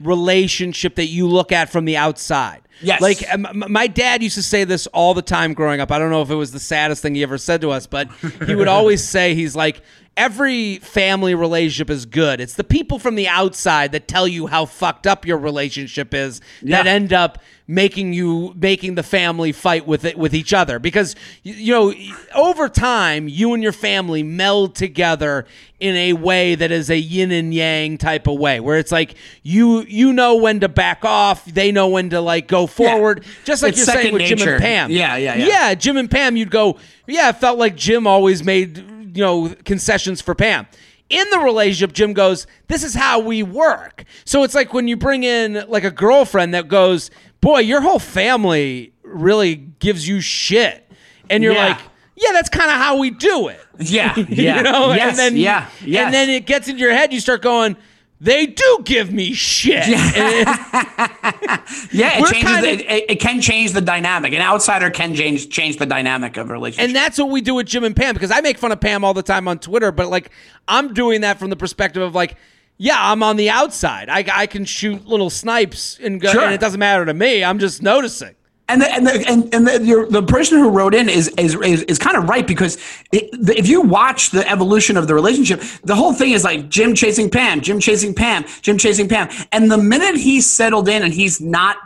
[0.00, 2.62] relationship that you look at from the outside.
[2.80, 3.00] Yes.
[3.02, 5.92] Like m- my dad used to say this all the time growing up.
[5.92, 8.08] I don't know if it was the saddest thing he ever said to us, but
[8.46, 9.82] he would always say he's like
[10.16, 12.40] every family relationship is good.
[12.40, 16.40] It's the people from the outside that tell you how fucked up your relationship is
[16.62, 20.78] that end up making you making the family fight with it with each other.
[20.78, 21.94] Because you know
[22.34, 25.46] over time you and your family meld together
[25.78, 29.14] in a way that is a yin and yang type of way where it's like
[29.42, 31.44] you you know when to back off.
[31.44, 33.24] They know when to like go forward.
[33.44, 34.90] Just like It's you're saying with Jim and Pam.
[34.90, 35.46] Yeah, yeah, yeah.
[35.46, 39.54] yeah Jim and Pam you'd go yeah it felt like Jim always made you know
[39.64, 40.66] concessions for Pam
[41.10, 44.04] in the relationship, Jim goes, This is how we work.
[44.24, 47.98] So it's like when you bring in like a girlfriend that goes, Boy, your whole
[47.98, 50.88] family really gives you shit.
[51.28, 51.68] And you're Yeah.
[51.70, 51.78] like,
[52.14, 53.60] Yeah, that's kind of how we do it.
[53.80, 54.14] Yeah.
[54.28, 54.58] Yeah.
[54.58, 54.92] you know?
[54.92, 55.10] Yes.
[55.10, 55.68] and then yeah.
[55.84, 56.04] Yes.
[56.04, 57.76] And then it gets into your head, you start going,
[58.22, 59.86] They do give me shit.
[59.88, 60.10] Yeah,
[62.18, 62.42] it changes.
[62.42, 64.32] kinda- it, it can change the dynamic.
[64.34, 66.84] An outsider can change change the dynamic of a relationship.
[66.86, 69.04] And that's what we do with Jim and Pam because I make fun of Pam
[69.04, 70.30] all the time on Twitter, but like
[70.68, 72.36] I'm doing that from the perspective of like,
[72.76, 74.08] yeah, I'm on the outside.
[74.08, 76.44] I, I can shoot little snipes and go, Sure.
[76.44, 77.42] and it doesn't matter to me.
[77.44, 78.34] I'm just noticing.
[78.70, 81.56] And the, and the, and, and the, your, the person who wrote in is is,
[81.56, 82.78] is, is kind of right because
[83.10, 86.68] it, the, if you watch the evolution of the relationship, the whole thing is like
[86.68, 91.02] Jim chasing Pam, Jim chasing Pam, Jim chasing Pam, and the minute he settled in
[91.02, 91.78] and he's not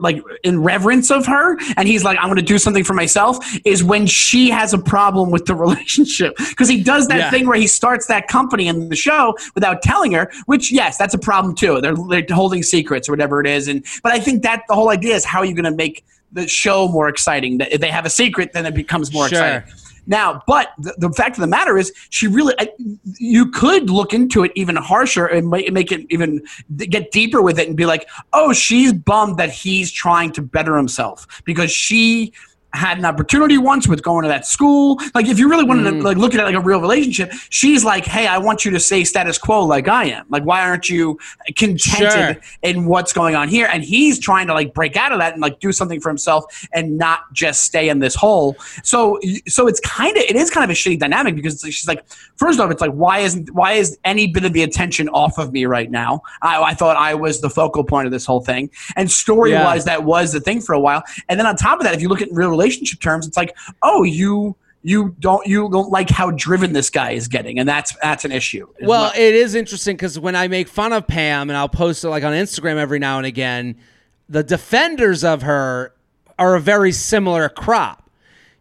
[0.00, 3.38] like in reverence of her, and he's like, I'm going to do something for myself,
[3.66, 7.30] is when she has a problem with the relationship because he does that Yeah.
[7.30, 11.12] thing where he starts that company in the show without telling her, which yes, that's
[11.12, 11.82] a problem too.
[11.82, 14.88] They're, they're holding secrets or whatever it is, and but I think that the whole
[14.88, 17.58] idea is how are you going to make the show more exciting?
[17.58, 19.38] That if they have a secret, then it becomes more Sure.
[19.38, 19.74] exciting.
[20.06, 22.68] Now, but the, the fact of the matter is, she really, I,
[23.18, 26.42] you could look into it even harsher and make, make it even
[26.76, 30.76] get deeper with it and be like, oh, she's bummed that he's trying to better
[30.76, 32.32] himself because she
[32.76, 35.00] had an opportunity once with going to that school.
[35.14, 36.02] Like, if you really wanted to mm.
[36.02, 38.80] like look at it like a real relationship, she's like, hey, I want you to
[38.80, 40.26] stay status quo like I am.
[40.28, 41.18] Like, why aren't you
[41.56, 42.36] contented Sure.
[42.62, 43.68] in what's going on here?
[43.72, 46.44] And he's trying to like break out of that and like do something for himself
[46.72, 48.56] and not just stay in this hole.
[48.82, 51.72] So, so it's kind of it is kind of a shitty dynamic because it's like,
[51.72, 55.08] she's like, first off, it's like why isn't why is any bit of the attention
[55.10, 56.22] off of me right now?
[56.42, 59.84] I, I thought I was the focal point of this whole thing, and story wise,
[59.84, 61.02] that was the thing for a while.
[61.28, 63.56] And then on top of that, if you look at real relationship terms, it's like,
[63.82, 64.56] oh, you.
[64.82, 68.30] You don't you don't like how driven this guy is getting, and that's that's an
[68.30, 68.68] issue.
[68.80, 72.08] Well, it is interesting because when I make fun of Pam and I'll post it
[72.08, 73.74] like on Instagram every now and again,
[74.28, 75.92] the defenders of her
[76.38, 78.08] are a very similar crop.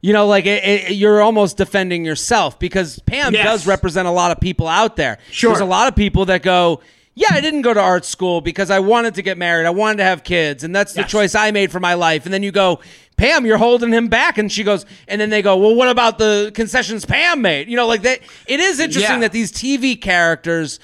[0.01, 3.45] You know, like it, it, you're almost defending yourself because Pam Yes.
[3.45, 5.19] does represent a lot of people out there.
[5.29, 5.51] Sure.
[5.51, 6.81] There's a lot of people that go,
[7.13, 9.67] yeah, I didn't go to art school because I wanted to get married.
[9.67, 11.11] I wanted to have kids, and that's the Yes.
[11.11, 12.25] choice I made for my life.
[12.25, 12.79] And then you go,
[13.17, 16.17] Pam, you're holding him back, and she goes, and then they go, well, what about
[16.17, 17.69] the concessions Pam made?
[17.69, 18.19] You know, like that.
[18.45, 19.19] It is interesting Yeah.
[19.21, 20.80] that these TV characters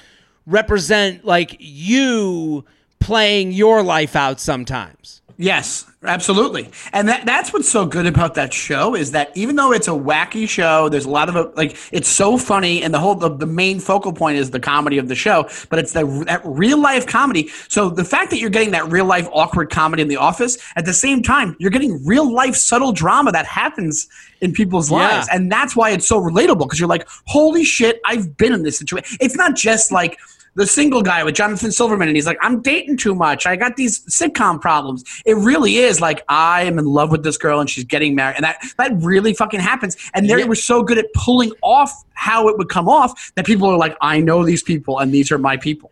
[0.46, 2.64] represent like you
[3.00, 5.21] playing your life out sometimes.
[5.42, 6.70] Yes, absolutely.
[6.92, 9.90] And that that's what's so good about that show is that even though it's a
[9.90, 13.46] wacky show, there's a lot of like it's so funny and the whole the, the
[13.46, 17.08] main focal point is the comedy of the show, but it's the that real life
[17.08, 17.48] comedy.
[17.68, 20.84] So the fact that you're getting that real life awkward comedy in the office at
[20.84, 24.06] the same time, you're getting real life subtle drama that happens
[24.40, 25.26] in people's lives.
[25.32, 28.78] And that's why it's so relatable because you're like, "Holy shit, I've been in this
[28.78, 30.18] situation." It's not just like
[30.54, 33.46] the single guy with Jonathan Silverman, and he's like, I'm dating too much.
[33.46, 35.02] I got these sitcom problems.
[35.24, 38.36] It really is like I am in love with this girl and she's getting married,
[38.36, 39.96] and that that really fucking happens.
[40.14, 40.44] And they Yeah.
[40.44, 43.96] were so good at pulling off how it would come off that people are like,
[44.00, 45.90] I know these people, and these are my people.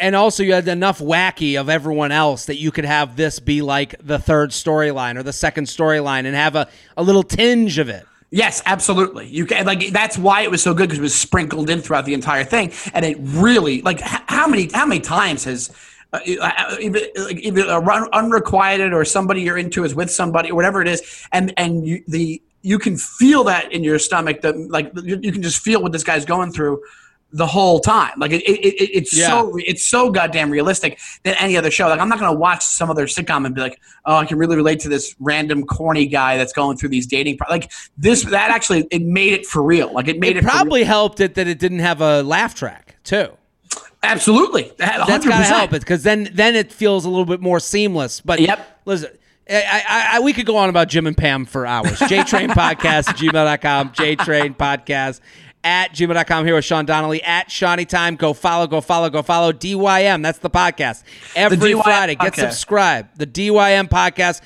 [0.00, 3.62] And also, you had enough wacky of everyone else that you could have this be
[3.62, 7.88] like the third storyline or the second storyline and have a, a little tinge of
[7.88, 8.06] it.
[8.30, 9.26] Yes, absolutely.
[9.26, 12.04] You can like that's why it was so good because it was sprinkled in throughout
[12.04, 15.70] the entire thing, and it really like how many how many times has
[16.12, 20.50] uh, uh, either, like, either a run, unrequited or somebody you're into is with somebody
[20.50, 24.42] or whatever it is, and and you the you can feel that in your stomach
[24.42, 26.82] that like you, you can just feel what this guy's going through
[27.32, 28.12] the whole time.
[28.18, 29.28] Like it, it, it it's Yeah.
[29.28, 31.86] so it's so goddamn realistic than any other show.
[31.88, 34.56] Like I'm not gonna watch some other sitcom and be like, oh, I can really
[34.56, 37.36] relate to this random corny guy that's going through these dating.
[37.36, 37.50] Pro-.
[37.50, 39.92] Like this, that actually it made it for real.
[39.92, 40.54] Like it made it, It for real.
[40.54, 43.28] probably helped it that it didn't have a laugh track too.
[44.02, 44.72] absolutely.
[44.78, 45.28] That's 100%.
[45.28, 48.20] got to help it because then then it feels a little bit more seamless.
[48.20, 48.80] But Yep.
[48.84, 49.10] listen.
[49.50, 51.98] I, I, I, we could go on about Jim and Pam for hours.
[52.00, 55.20] JTrain Podcast, gmail.com, JTrain Podcast
[55.64, 56.44] at gmail.com.
[56.46, 58.16] Here with Sean Donnelly at Seany Time.
[58.16, 59.52] Go follow, go follow, go follow.
[59.52, 61.02] DYM, that's the podcast.
[61.36, 62.50] Every DYM Friday, get podcast.
[62.50, 63.18] subscribed.
[63.18, 64.42] The DYM Podcast.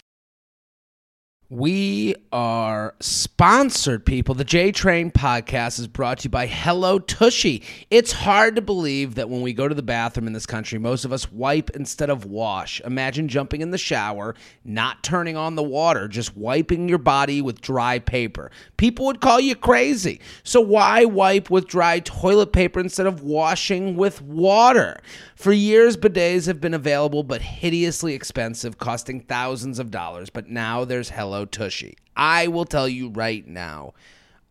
[1.52, 4.34] We are sponsored, people.
[4.34, 7.62] The J Train podcast is brought to you by Hello Tushy.
[7.90, 11.04] It's hard to believe that when we go to the bathroom in this country, most
[11.04, 12.80] of us wipe instead of wash.
[12.86, 14.34] Imagine jumping in the shower,
[14.64, 18.50] not turning on the water, just wiping your body with dry paper.
[18.78, 20.22] People would call you crazy.
[20.44, 25.02] So, why wipe with dry toilet paper instead of washing with water?
[25.34, 30.30] For years, bidets have been available but hideously expensive, costing thousands of dollars.
[30.30, 31.96] But now there's Hello Tushy.
[32.16, 33.94] I will tell you right now,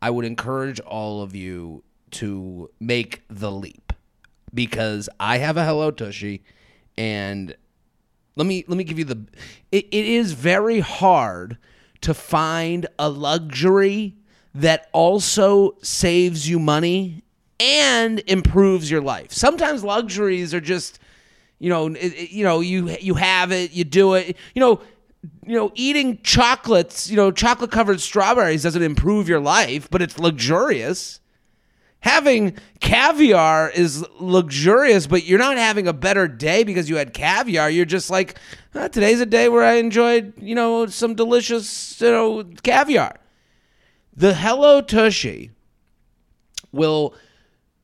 [0.01, 3.93] I would encourage all of you to make the leap
[4.53, 6.43] because I have a Hello Tushy
[6.97, 7.55] and
[8.35, 9.25] let me let me give you the
[9.71, 11.57] it, it is very hard
[12.01, 14.15] to find a luxury
[14.55, 17.23] that also saves you money
[17.59, 19.31] and improves your life.
[19.31, 20.99] Sometimes luxuries are just
[21.59, 24.35] you know it, it- you know you you have it, you do it.
[24.55, 24.81] You know
[25.45, 30.17] you know eating chocolates, you know chocolate covered strawberries doesn't improve your life, but it's
[30.19, 31.21] luxurious
[32.01, 37.69] having caviar is luxurious, but you're not having a better day because you had caviar.
[37.69, 38.37] You're just like,
[38.75, 43.15] "Ah, today's a day where I enjoyed, you know, some delicious, you know, caviar.
[44.15, 45.51] The Hello Tushy
[46.71, 47.15] will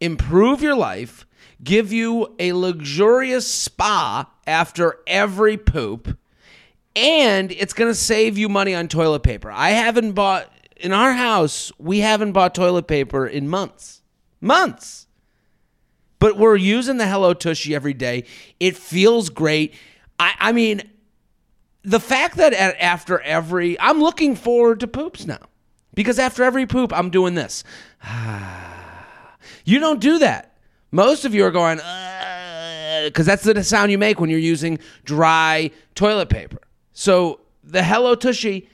[0.01, 1.25] improve your life,
[1.63, 6.17] give you a luxurious spa after every poop,
[6.97, 9.51] and it's going to save you money on toilet paper.
[9.51, 14.01] I haven't bought in our house, we haven't bought toilet paper in months.
[14.41, 15.07] Months.
[16.19, 18.25] But we're using the Hello Tushy every day.
[18.59, 19.75] It feels great.
[20.19, 20.81] I, I mean,
[21.83, 25.39] the fact that at, after every, I'm looking forward to poops now
[25.93, 27.63] because after every poop, I'm doing this.
[29.63, 30.57] You don't do that.
[30.91, 31.77] Most of you are going,
[33.05, 36.59] because that's the sound you make when you're using dry toilet paper.
[36.99, 38.67] So the Hello Tushy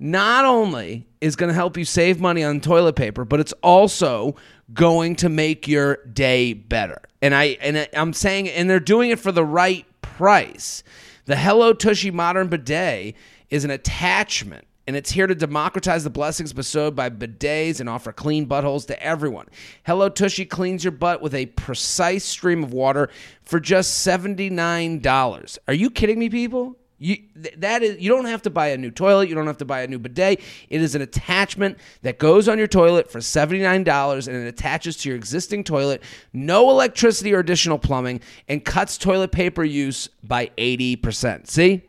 [0.00, 4.34] not only is going to help you save money on toilet paper, but it's also
[4.74, 7.00] going to make your day better.
[7.22, 10.82] And I and I'm saying, and they're doing it for the right price.
[11.26, 13.14] The Hello Tushy Modern Bidet
[13.48, 18.12] is an attachment and it's here to democratize the blessings bestowed by bidets and offer
[18.12, 19.46] clean buttholes to everyone.
[19.86, 23.08] Hello Tushy cleans your butt with a precise stream of water
[23.44, 25.58] for just $79.
[25.68, 26.76] Are you kidding me, people?
[26.98, 29.58] You th- that is you don't have to buy a new toilet, you don't have
[29.58, 30.40] to buy a new bidet.
[30.68, 35.08] It is an attachment that goes on your toilet for $79 and it attaches to
[35.08, 41.46] your existing toilet, no electricity or additional plumbing and cuts toilet paper use by 80%.
[41.46, 41.88] See?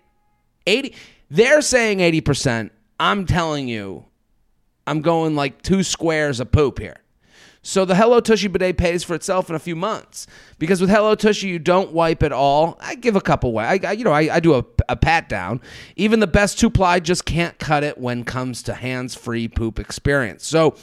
[0.70, 0.94] 80
[1.30, 2.70] they're saying 80%
[3.00, 4.06] i'm telling you
[4.88, 6.98] i'm going like two squares of poop here
[7.62, 10.28] so the hello tushy bidet pays for itself in a few months
[10.60, 13.80] because with hello tushy you don't wipe at all i give a couple way I,
[13.88, 15.62] I you know I, I do a, a pat down.
[15.96, 19.80] Even the best two ply just can't cut it when comes to hands free poop
[19.80, 20.46] experience.
[20.46, 20.76] So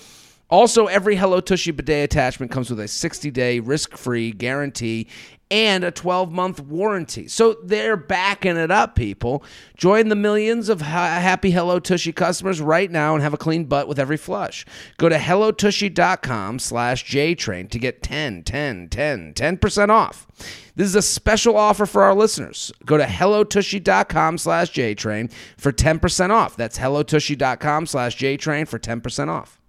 [0.48, 5.08] also, every Hello Tushy bidet attachment comes with a 60 day risk free guarantee
[5.50, 7.28] and a 12 month warranty.
[7.28, 9.44] So they're backing it up, people.
[9.76, 13.64] Join the millions of ha- happy Hello Tushy customers right now and have a clean
[13.64, 14.64] butt with every flush.
[14.98, 20.26] Go to hellotushy.com slash JTrain to get 10, 10, 10, 10% off.
[20.74, 22.72] This is a special offer for our listeners.
[22.84, 26.56] Go to hellotushy.com slash JTrain for 10% off.
[26.56, 29.60] That's hellotushy.com slash JTrain for 10% off.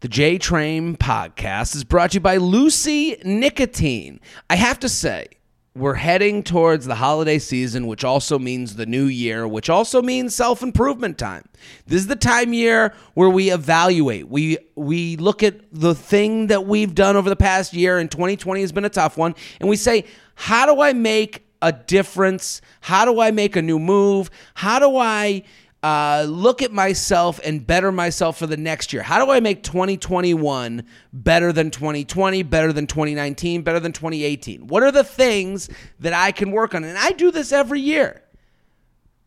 [0.00, 4.20] The J Train podcast is brought to you by Lucy Nicotine.
[4.48, 5.26] I have to say,
[5.74, 10.36] we're heading towards the holiday season, which also means the new year, which also means
[10.36, 11.48] self improvement time.
[11.88, 14.28] This is the time year where we evaluate.
[14.28, 18.60] We we look at the thing that we've done over the past year, and 2020
[18.60, 20.04] has been a tough one, and we say,
[20.36, 22.60] how do I make a difference?
[22.82, 24.30] How do I make a new move?
[24.54, 25.42] How do I
[25.82, 29.02] uh, look at myself and better myself for the next year.
[29.02, 34.66] How do I make 2021 better than 2020, better than 2019, better than 2018?
[34.66, 35.70] What are the things
[36.00, 36.82] that I can work on?
[36.82, 38.22] And I do this every year.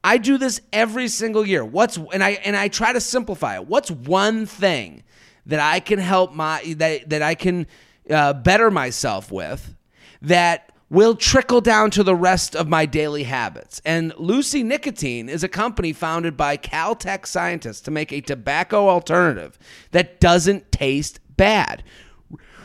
[0.04, 1.64] I do this every single year.
[1.64, 3.68] What's and I and I try to simplify it.
[3.68, 5.04] What's one thing
[5.46, 7.68] that I can help my that that I can
[8.10, 9.76] uh, better myself with
[10.24, 13.82] that will trickle down to the rest of my daily habits.
[13.86, 19.58] And Lucy Nicotine is a company founded by Caltech scientists to make a tobacco alternative
[19.92, 21.82] that doesn't taste bad.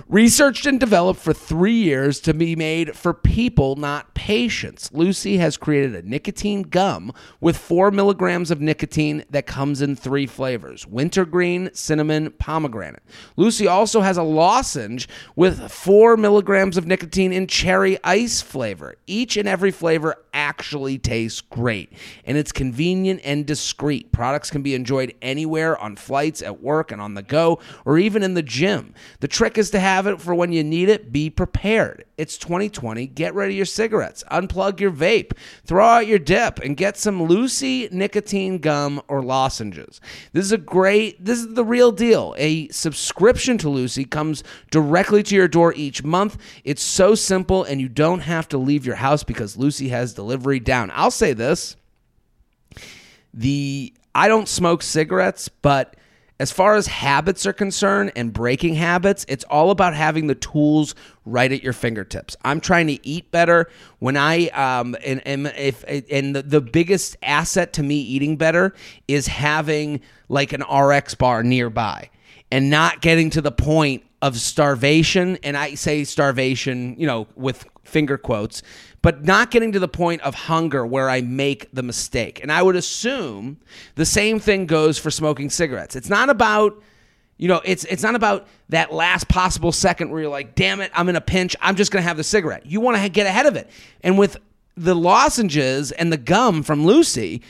[0.09, 4.90] Researched and developed for three years to be made for people, not patients.
[4.92, 10.26] Lucy has created a nicotine gum with four milligrams of nicotine that comes in three
[10.26, 13.03] flavors wintergreen, cinnamon, pomegranate.
[13.36, 18.94] Lucy also has a lozenge with four milligrams of nicotine in cherry ice flavor.
[19.07, 21.93] Each and every flavor actually tastes great,
[22.26, 24.12] and it's convenient and discreet.
[24.12, 28.22] Products can be enjoyed anywhere on flights, at work, and on the go, or even
[28.22, 28.95] in the gym.
[29.20, 31.11] The trick is to have it for when you need it.
[31.11, 32.05] Be prepared.
[32.17, 33.09] It's 2020.
[33.09, 34.25] Get rid of your cigarettes.
[34.31, 35.33] Unplug your vape.
[35.64, 40.01] Throw out your dip and get some Lucy nicotine gum or lozenges.
[40.33, 42.35] This is a great, this is the real deal.
[42.39, 46.39] A subscription to Lucy comes directly to your door each month.
[46.64, 50.59] It's so simple and you don't have to leave your house because Lucy has delivery
[50.59, 50.91] down.
[50.95, 51.77] I'll say this.
[53.35, 55.97] The I don't smoke cigarettes, but
[56.39, 60.95] as far as habits are concerned and breaking habits, it's all about having the tools
[61.24, 62.37] right at your fingertips.
[62.45, 63.70] I'm trying to eat better.
[64.01, 68.74] When I um and, and if and the, the biggest asset to me eating better
[69.09, 72.11] is having like an RX bar nearby
[72.51, 77.66] and not getting to the point of starvation and I say starvation, you know, with
[77.84, 78.62] finger quotes,
[79.07, 82.43] but not getting to the point of hunger where I make the mistake.
[82.43, 83.57] And I would assume
[83.95, 85.95] the same thing goes for smoking cigarettes.
[85.95, 86.83] It's not about
[87.37, 90.91] you know, it's it's not about that last possible second where you're like, "Damn it,
[90.93, 91.55] I'm in a pinch.
[91.61, 93.71] I'm just going to have the cigarette." You want to get ahead of it.
[94.03, 94.39] And with
[94.77, 97.43] the lozenges and the gum from Lucy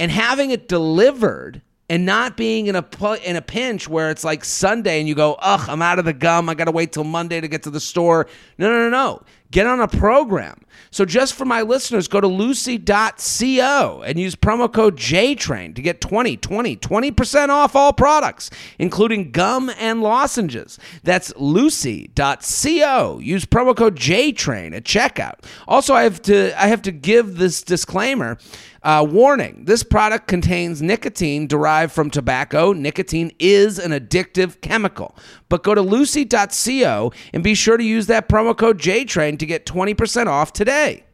[0.00, 2.84] and having it delivered and not being in a
[3.24, 6.12] in a pinch where it's like Sunday and you go, "Ugh, I'm out of the
[6.12, 6.48] gum.
[6.48, 8.26] I got to wait till Monday to get to the store."
[8.58, 9.22] No, no, no, no.
[9.50, 10.64] Get on a program.
[10.90, 16.00] So just for my listeners, go to lucy.co and use promo code JTRAIN to get
[16.00, 20.78] 20, 20, 20% off all products, including gum and lozenges.
[21.02, 23.18] That's lucy.co.
[23.18, 25.44] Use promo code JTRAIN at checkout.
[25.68, 28.38] Also, I have to I have to give this disclaimer.
[28.84, 32.74] Uh, warning this product contains nicotine derived from tobacco.
[32.74, 35.16] Nicotine is an addictive chemical.
[35.54, 39.64] But go to lucy.co and be sure to use that promo code JTRAIN to get
[39.64, 41.04] 20% off today.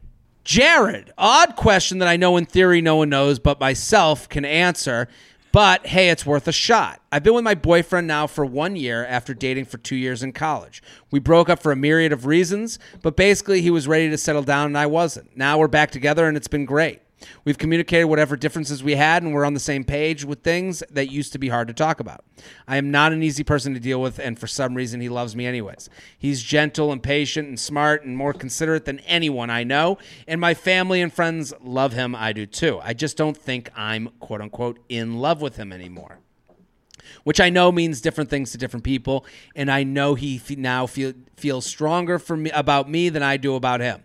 [0.43, 5.07] Jared, odd question that I know in theory no one knows but myself can answer.
[5.51, 7.03] But hey, it's worth a shot.
[7.11, 10.31] I've been with my boyfriend now for one year after dating for two years in
[10.31, 10.81] college.
[11.11, 14.41] We broke up for a myriad of reasons, but basically he was ready to settle
[14.41, 15.37] down and I wasn't.
[15.37, 17.03] Now we're back together and it's been great.
[17.45, 21.11] We've communicated whatever differences we had, and we're on the same page with things that
[21.11, 22.23] used to be hard to talk about.
[22.67, 25.35] I am not an easy person to deal with, and for some reason, he loves
[25.35, 25.89] me anyways.
[26.17, 29.97] He's gentle and patient and smart and more considerate than anyone I know,
[30.27, 32.15] and my family and friends love him.
[32.15, 32.79] I do too.
[32.83, 36.19] I just don't think I'm quote unquote in love with him anymore
[37.23, 39.25] which I know means different things to different people.
[39.55, 43.55] And I know he now feel, feels stronger for me about me than I do
[43.55, 44.03] about him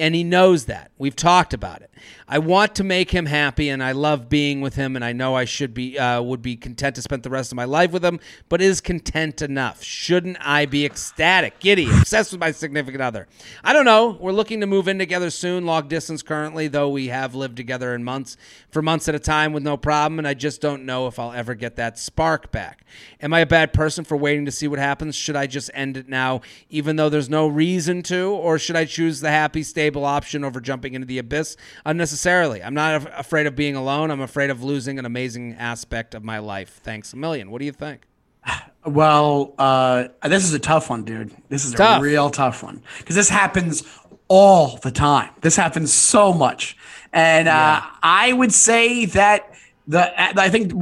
[0.00, 0.90] and he knows that.
[0.98, 1.90] We've talked about it.
[2.26, 5.34] I want to make him happy, and I love being with him, and I know
[5.34, 8.04] I should be uh, would be content to spend the rest of my life with
[8.04, 8.18] him.
[8.48, 9.82] But is content enough?
[9.82, 13.28] Shouldn't I be ecstatic, giddy, obsessed with my significant other?
[13.62, 14.16] I don't know.
[14.18, 17.94] We're looking to move in together soon, long distance currently, though we have lived together
[17.94, 18.36] in months
[18.70, 21.32] for months at a time with no problem, and I just don't know if I'll
[21.32, 22.84] ever get that spark back.
[23.20, 25.14] Am I a bad person for waiting to see what happens?
[25.14, 26.40] Should I just end it now,
[26.70, 29.81] even though there's no reason to, or should I choose the happy state?
[29.82, 32.62] Stable option over jumping into the abyss unnecessarily.
[32.62, 34.12] I'm not af- afraid of being alone.
[34.12, 36.80] I'm afraid of losing an amazing aspect of my life.
[36.84, 37.50] Thanks a million.
[37.50, 38.06] What do you think?
[38.84, 41.30] Well, uh, this is a tough one, dude.
[41.48, 42.00] This is tough.
[42.00, 43.84] a real tough one because this happens
[44.26, 45.30] all the time.
[45.40, 46.76] This happens so much,
[47.12, 47.80] and uh.
[48.02, 49.54] I would say that
[49.86, 50.72] the I think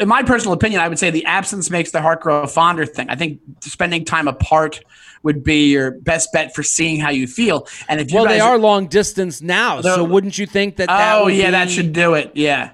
[0.00, 3.10] in my personal opinion, I would say the absence makes the heart grow fonder thing.
[3.10, 4.82] I think spending time apart
[5.22, 7.66] would be your best bet for seeing how you feel.
[7.88, 10.88] And if you well, they are, are long distance now, so wouldn't you think that?
[10.88, 11.50] that oh yeah, be...
[11.52, 12.32] that should do it.
[12.34, 12.72] Yeah,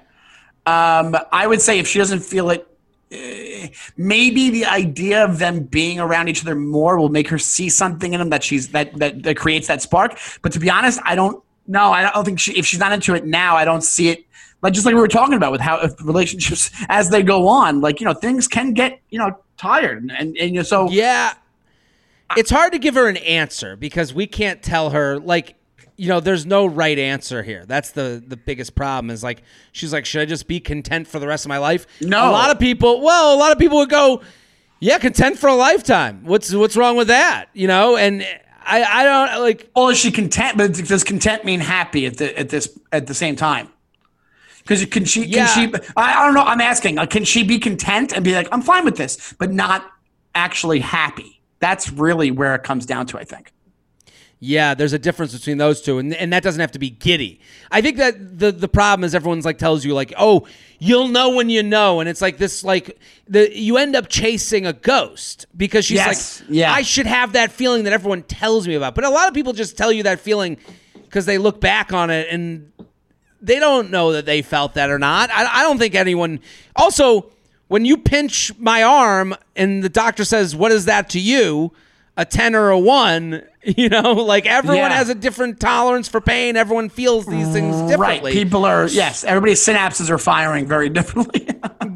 [0.65, 2.65] um, I would say if she doesn't feel it.
[3.11, 7.67] Uh, maybe the idea of them being around each other more will make her see
[7.67, 10.19] something in them that she's that that, that creates that spark.
[10.43, 11.91] But to be honest, I don't know.
[11.91, 14.25] I don't think she, if she's not into it now, I don't see it
[14.61, 17.99] like just like we were talking about with how relationships as they go on, like
[17.99, 21.33] you know things can get you know tired and and, and you know, so yeah,
[22.37, 25.55] it's hard to give her an answer because we can't tell her like
[25.97, 29.91] you know there's no right answer here that's the the biggest problem is like she's
[29.91, 32.51] like should i just be content for the rest of my life no a lot
[32.51, 34.21] of people well a lot of people would go
[34.81, 36.21] Yeah, content for a lifetime.
[36.23, 37.47] What's what's wrong with that?
[37.53, 38.25] You know, and
[38.63, 39.69] I I don't like.
[39.75, 40.57] Well, is she content?
[40.57, 43.67] But does content mean happy at the at this at the same time?
[44.59, 45.25] Because can she?
[45.25, 45.53] Yeah.
[45.53, 45.79] Can she?
[45.97, 46.43] I, I don't know.
[46.43, 46.95] I'm asking.
[46.95, 49.83] Like, can she be content and be like, I'm fine with this, but not
[50.33, 51.38] actually happy?
[51.59, 53.17] That's really where it comes down to.
[53.17, 53.51] I think.
[54.41, 57.41] Yeah, there's a difference between those two, and and that doesn't have to be giddy.
[57.71, 60.47] I think that the the problem is everyone's like tells you like, oh,
[60.79, 62.97] you'll know when you know, and it's like this like
[63.27, 66.71] the you end up chasing a ghost because she's Yes, like, yeah.
[66.71, 69.51] I should have that feeling that everyone tells me about, but a lot of people
[69.51, 70.57] just tell you that feeling
[70.93, 72.71] because they look back on it and
[73.41, 75.29] they don't know that they felt that or not.
[75.31, 76.39] I, I don't think anyone.
[76.77, 77.29] Also,
[77.69, 81.71] when you pinch my arm and the doctor says, "What is that to you?"
[82.17, 84.97] A ten or a one, you know, like everyone Yeah.
[84.97, 86.57] has a different tolerance for pain.
[86.57, 88.31] Everyone feels these things mm, differently.
[88.31, 88.33] Right.
[88.33, 89.23] People are yes.
[89.23, 91.47] Everybody's synapses are firing very differently.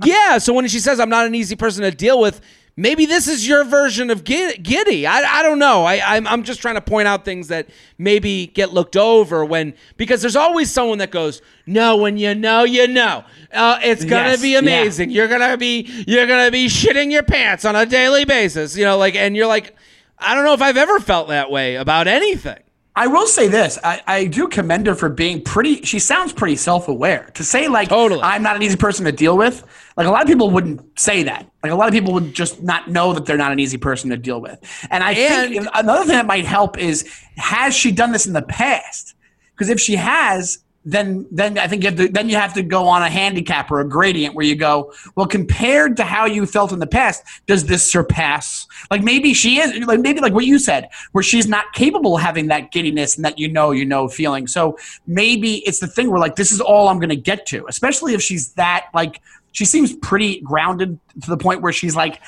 [0.05, 0.37] yeah.
[0.37, 2.39] So when she says, "I'm not an easy person to deal with,"
[2.75, 5.05] maybe this is your version of gid- giddy.
[5.07, 5.83] I, I don't know.
[5.85, 7.67] I I'm, I'm just trying to point out things that
[7.97, 12.63] maybe get looked over when because there's always someone that goes, "No, when you know,
[12.63, 13.23] you know.
[13.51, 14.59] Uh, it's gonna Yes, be yeah.
[14.59, 15.09] amazing.
[15.11, 18.75] You're gonna be you're gonna be shitting your pants on a daily basis.
[18.75, 19.75] You know, like, and you're like,
[20.17, 22.57] I don't know if I've ever felt that way about anything.
[22.95, 25.81] I will say this: I, I do commend her for being pretty.
[25.81, 27.31] She sounds pretty self-aware.
[27.35, 28.21] To say like, Totally.
[28.21, 29.63] I'm not an easy person to deal with.
[29.95, 31.49] Like a lot of people wouldn't say that.
[31.61, 34.09] Like a lot of people would just not know that they're not an easy person
[34.09, 34.59] to deal with.
[34.89, 38.41] And I think another thing that might help is has she done this in the
[38.41, 39.15] past?
[39.53, 42.61] Because if she has, then then I think you have to then you have to
[42.61, 46.45] go on a handicap or a gradient where you go, well, compared to how you
[46.45, 48.67] felt in the past, does this surpass?
[48.91, 52.21] Like maybe she is like maybe like what you said, where she's not capable of
[52.21, 54.47] having that giddiness and that you know you know feeling.
[54.47, 54.77] So
[55.07, 58.21] maybe it's the thing where like this is all I'm gonna get to, especially if
[58.21, 59.21] she's that like
[59.53, 62.19] she seems pretty grounded to the point where she's like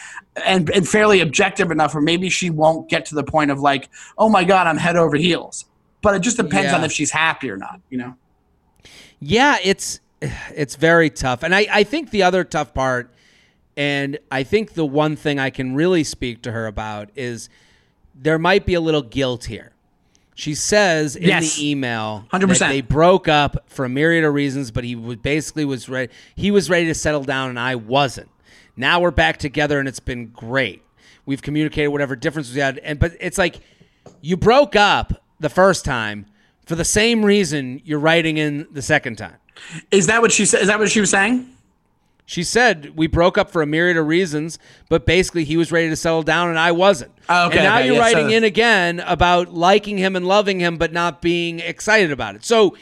[0.45, 3.89] and, and fairly objective enough where maybe she won't get to the point of like,
[4.17, 5.65] oh my god, I'm head over heels.
[6.01, 6.77] But it just depends Yeah.
[6.77, 8.15] on if she's happy or not, you know?
[9.19, 11.43] Yeah, it's it's very tough.
[11.43, 13.13] And I, I think the other tough part,
[13.75, 17.49] and I think the one thing I can really speak to her about is
[18.13, 19.71] there might be a little guilt here.
[20.37, 21.55] She says in Yes.
[21.55, 22.59] the email 100%.
[22.59, 26.11] that they broke up for a myriad of reasons, but he was basically was ready.
[26.35, 28.29] He was ready to settle down, and I wasn't.
[28.75, 30.83] Now we're back together, and it's been great.
[31.25, 33.61] We've communicated whatever differences we had, and but it's like
[34.21, 36.25] you broke up the first time
[36.65, 39.35] for the same reason you're writing in the second time.
[39.89, 40.61] Is that what she said?
[40.61, 41.49] Is that what she was saying?
[42.27, 44.57] She said we broke up for a myriad of reasons,
[44.89, 47.11] but basically he was ready to settle down and I wasn't.
[47.29, 50.27] Oh, okay, and now okay, you're yeah, writing so- in again about liking him and
[50.27, 52.43] loving him, but not being excited about it.
[52.43, 52.75] So,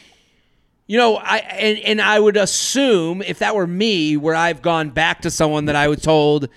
[0.87, 4.89] you know, I and, and I would assume if that were me, where I've gone
[4.91, 6.47] back to someone that I was told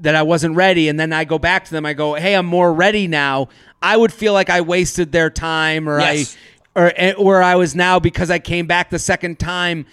[0.00, 2.46] that I wasn't ready, and then I go back to them, I go, "Hey, I'm
[2.46, 3.48] more ready now."
[3.80, 6.36] I would feel like I wasted their time, or Yes.
[6.74, 9.86] I, or eh, where I was now because I came back the second time,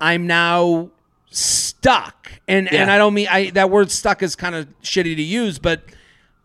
[0.00, 0.90] I'm now
[1.30, 2.30] stuck.
[2.46, 5.58] And and I don't mean I that word stuck is kind of shitty to use,
[5.58, 5.82] but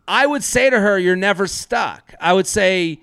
[0.08, 3.00] I would say to her, "You're never stuck." I would say,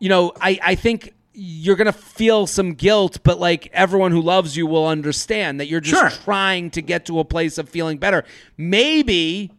[0.00, 4.56] you know, I I think you're gonna feel some guilt, but like everyone who loves
[4.56, 6.24] you will understand that you're just Sure.
[6.24, 8.24] trying to get to a place of feeling better.
[8.56, 9.52] Maybe,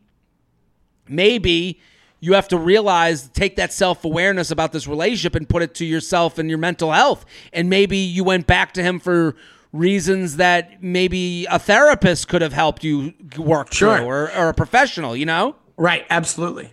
[1.07, 1.79] maybe
[2.19, 5.85] you have to realize, take that self awareness about this relationship and put it to
[5.85, 7.25] yourself and your mental health.
[7.53, 9.35] And maybe you went back to him for
[9.73, 13.97] reasons that maybe a therapist could have helped you work Sure.
[13.97, 15.55] through or, or a professional, you know?
[15.77, 16.71] Right, absolutely.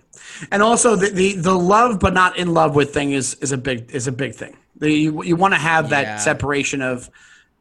[0.50, 3.58] And also the, the, the love but not in love with thing is, is a
[3.58, 4.56] big is a big thing.
[4.76, 6.16] The, you you want to have that Yeah.
[6.16, 7.08] separation of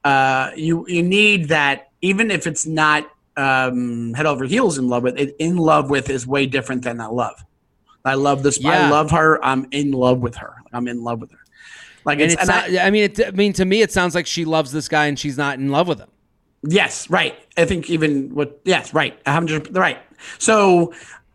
[0.04, 5.04] uh, you you need that even if it's not um, head over heels in love
[5.04, 5.36] with it.
[5.40, 7.44] In love with is way different than that love.
[8.06, 8.64] I love this.
[8.66, 9.44] I love her.
[9.44, 10.56] I'm in love with her.
[10.72, 11.40] I'm in love with her.
[12.06, 13.92] Like And it's, it's and not, I- I, mean, it, I mean, to me, it
[13.92, 16.10] sounds like she loves this guy and she's not in love with him.
[16.66, 17.36] Yes, right.
[17.58, 19.20] I think even what yes, right.
[19.26, 19.98] A hundred right.
[20.40, 20.94] So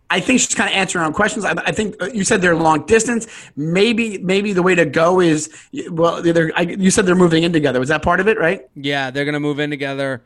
[0.08, 1.44] I think she's kind of answering her own questions.
[1.44, 3.26] I, I think uh, you said they're long distance.
[3.54, 5.50] Maybe maybe the way to go is
[5.90, 6.22] well.
[6.22, 7.78] They're, I, you said they're moving in together.
[7.78, 8.38] Was that part of it?
[8.38, 8.66] Right.
[8.74, 10.22] Yeah, they're gonna move in together.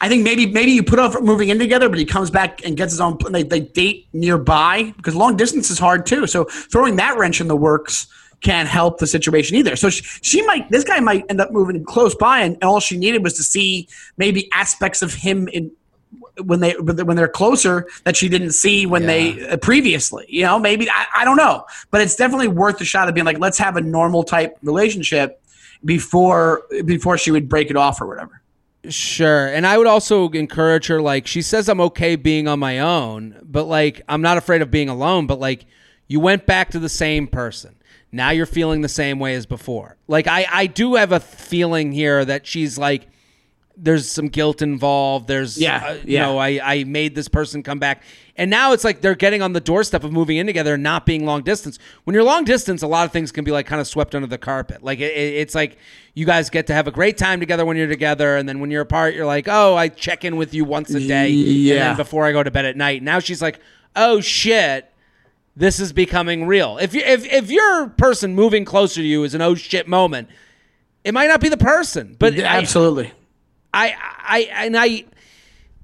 [0.00, 2.74] I think maybe maybe you put off moving in together, but he comes back and
[2.74, 3.18] gets his own.
[3.30, 6.26] They, they date nearby because long distance is hard too.
[6.26, 8.06] So throwing that wrench in the works
[8.42, 9.76] can't help the situation either.
[9.76, 12.98] So she, she might, this guy might end up moving close by, and all she
[12.98, 15.70] needed was to see maybe aspects of him in
[16.44, 20.24] when they when they're closer that she didn't see when they uh, previously.
[20.28, 23.26] You know, maybe I, I don't know, but it's definitely worth the shot of being
[23.26, 25.42] like, let's have a normal type relationship
[25.84, 28.40] before before she would break it off or whatever.
[28.88, 29.46] Sure.
[29.46, 33.38] And I would also encourage her like she says I'm okay being on my own,
[33.42, 35.66] but like I'm not afraid of being alone, but like
[36.08, 37.76] you went back to the same person.
[38.12, 39.96] Now you're feeling the same way as before.
[40.06, 43.08] Like I I do have a feeling here that she's like
[43.74, 45.26] there's some guilt involved.
[45.28, 46.26] There's Yeah, uh, you yeah.
[46.26, 48.02] know, I I made this person come back.
[48.36, 51.06] And now it's like they're getting on the doorstep of moving in together and not
[51.06, 51.78] being long distance.
[52.04, 54.26] When you're long distance, a lot of things can be like kind of swept under
[54.28, 54.82] the carpet.
[54.82, 55.78] Like it, it- it's like
[56.14, 58.70] you guys get to have a great time together when you're together, and then when
[58.70, 61.74] you're apart, you're like, oh, I check in with you once a day, and Yeah.
[61.88, 63.02] then before I go to bed at night.
[63.02, 63.58] Now she's like,
[63.96, 64.91] oh shit,
[65.56, 66.78] this is becoming real.
[66.78, 70.28] If you if if your person moving closer to you is an oh shit moment,
[71.04, 73.12] it might not be the person, but I- Absolutely.
[73.74, 75.06] I, I, and I,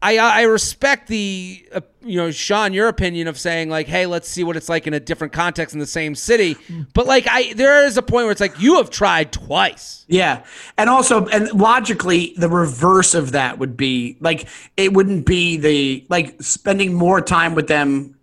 [0.02, 4.28] I, I respect the, uh, you know, Sean, your opinion of saying like, hey, let's
[4.28, 6.54] see what it's like in a different context in the same city.
[6.92, 10.04] But like, I, there is a point where it's like you have tried twice.
[10.06, 10.44] Yeah.
[10.76, 14.46] And also, and logically, the reverse of that would be like,
[14.76, 18.17] it wouldn't be the, like, spending more time with them,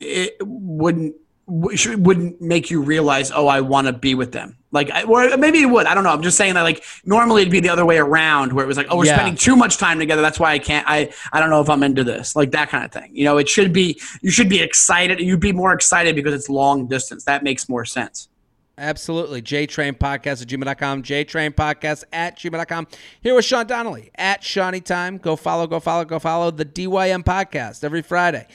[0.00, 1.14] it wouldn't,
[1.46, 4.56] wouldn't make you realize, oh, I want to be with them.
[4.72, 5.86] Like, I, or maybe it would.
[5.86, 6.10] I don't know.
[6.10, 8.76] I'm just saying that, like, normally it'd be the other way around where it was
[8.76, 9.14] like, oh, we're Yeah.
[9.14, 10.20] spending too much time together.
[10.20, 12.34] That's why I can't, I, I don't know if I'm into this.
[12.34, 13.10] Like, that kind of thing.
[13.14, 15.20] You know, it should be, you should be excited.
[15.20, 17.24] You'd be more excited because it's long distance.
[17.24, 18.28] That makes more sense.
[18.76, 19.40] Absolutely.
[19.40, 21.04] JTrain Podcast at gmail.com.
[21.04, 22.88] JTrain Podcast at gmail.com.
[23.20, 25.18] Here with Sean Donnelly at Seany Time.
[25.18, 28.48] Go follow, go follow, go follow the DYM Podcast every Friday.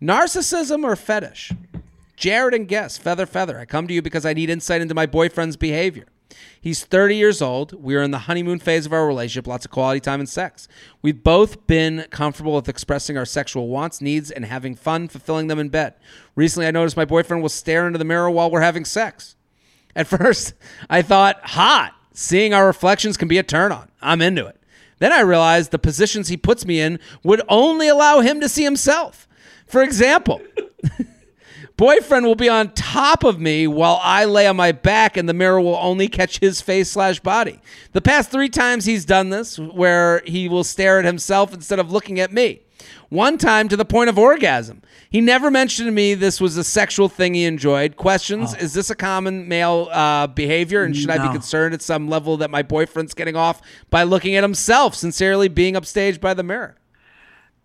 [0.00, 1.52] Narcissism or fetish?
[2.14, 3.58] Jared and Guess, Feather Feather.
[3.58, 6.06] I come to you because I need insight into my boyfriend's behavior.
[6.60, 7.72] He's 30 years old.
[7.82, 10.68] We are in the honeymoon phase of our relationship, lots of quality time and sex.
[11.02, 15.58] We've both been comfortable with expressing our sexual wants, needs, and having fun fulfilling them
[15.58, 15.94] in bed.
[16.36, 19.34] Recently, I noticed my boyfriend will stare into the mirror while we're having sex.
[19.96, 20.54] At first,
[20.88, 21.94] I thought, hot.
[22.12, 23.88] Seeing our reflections can be a turn on.
[24.00, 24.60] I'm into it.
[24.98, 28.64] Then I realized the positions he puts me in would only allow him to see
[28.64, 29.27] himself.
[29.68, 30.40] For example,
[31.76, 35.34] boyfriend will be on top of me while I lay on my back and the
[35.34, 37.60] mirror will only catch his face slash body.
[37.92, 41.92] The past three times he's done this where he will stare at himself instead of
[41.92, 42.62] looking at me.
[43.08, 44.82] One time to the point of orgasm.
[45.10, 47.96] He never mentioned to me this was a sexual thing he enjoyed.
[47.96, 50.84] Questions Is this a common male uh, behavior?
[50.84, 54.36] And should I be concerned at some level that my boyfriend's getting off by looking
[54.36, 56.76] at himself, sincerely being upstaged by the mirror?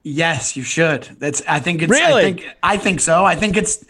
[0.03, 1.03] Yes, you should.
[1.19, 1.41] That's.
[1.47, 1.89] I think it's.
[1.89, 2.21] Really?
[2.21, 2.45] I think.
[2.61, 3.23] I think so.
[3.25, 3.83] I think it's.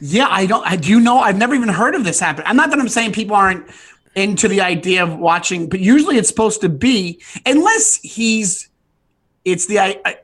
[0.00, 0.66] Yeah, I don't.
[0.66, 1.18] I do you know.
[1.18, 2.44] I've never even heard of this happen.
[2.46, 3.66] I'm not that I'm saying people aren't
[4.14, 8.70] into the idea of watching, but usually it's supposed to be unless he's.
[9.44, 9.78] It's the.
[9.78, 10.16] I, I,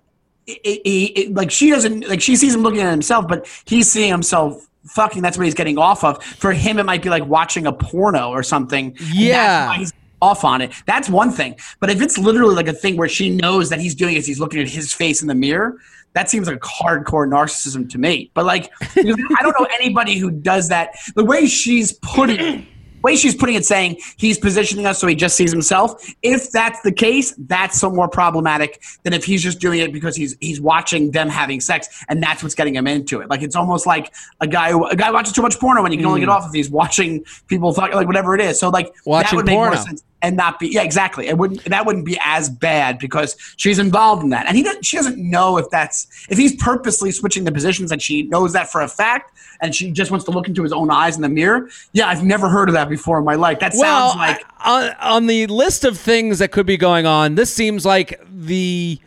[0.46, 3.90] it, it, it- like she doesn't like she sees him looking at himself, but he's
[3.90, 5.20] seeing himself fucking.
[5.20, 6.22] That's what he's getting off of.
[6.24, 8.96] For him, it might be like watching a porno or something.
[9.12, 9.74] Yeah.
[9.74, 9.92] he's
[10.24, 10.72] off on it.
[10.86, 11.56] That's one thing.
[11.80, 14.40] But if it's literally like a thing where she knows that he's doing it, he's
[14.40, 15.76] looking at his face in the mirror.
[16.14, 18.30] That seems like hardcore narcissism to me.
[18.34, 20.90] But like, I don't know anybody who does that.
[21.16, 22.64] The way she's putting it,
[23.02, 25.90] way she's putting it, saying he's positioning us so he just sees himself.
[26.22, 30.14] If that's the case, that's so more problematic than if he's just doing it because
[30.14, 33.28] he's he's watching them having sex and that's what's getting him into it.
[33.28, 35.96] Like it's almost like a guy who- a guy watches too much porno and he
[35.98, 38.58] can only get off if he's watching people fuck like whatever it is.
[38.60, 39.36] So like that Hmm.
[39.36, 39.74] Would make porno.
[39.74, 43.36] more sense and not be yeah exactly it wouldn't that wouldn't be as bad because
[43.56, 47.10] she's involved in that and he doesn't she doesn't know if that's if he's purposely
[47.10, 50.30] switching the positions and she knows that for a fact and she just wants to
[50.30, 53.18] look into his own eyes in the mirror yeah i've never heard of that before
[53.18, 56.64] in my life that Well, sounds like on, on the list of things that could
[56.66, 58.98] be going on, this seems like the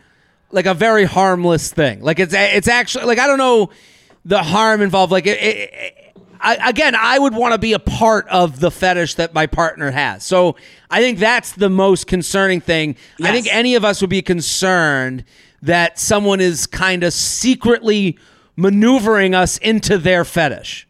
[0.52, 2.00] like a very harmless thing.
[2.00, 3.70] Like it's it's actually like I don't know
[4.24, 5.10] the harm involved.
[5.10, 5.94] Like it, it, it-
[6.40, 9.90] I, again, I would want to be a part of the fetish that my partner
[9.90, 10.24] has.
[10.24, 10.56] So
[10.90, 12.96] I think that's the most concerning thing.
[13.22, 15.24] I think any of us would be concerned
[15.62, 18.18] that someone is kind of secretly
[18.56, 20.86] maneuvering us into their fetish.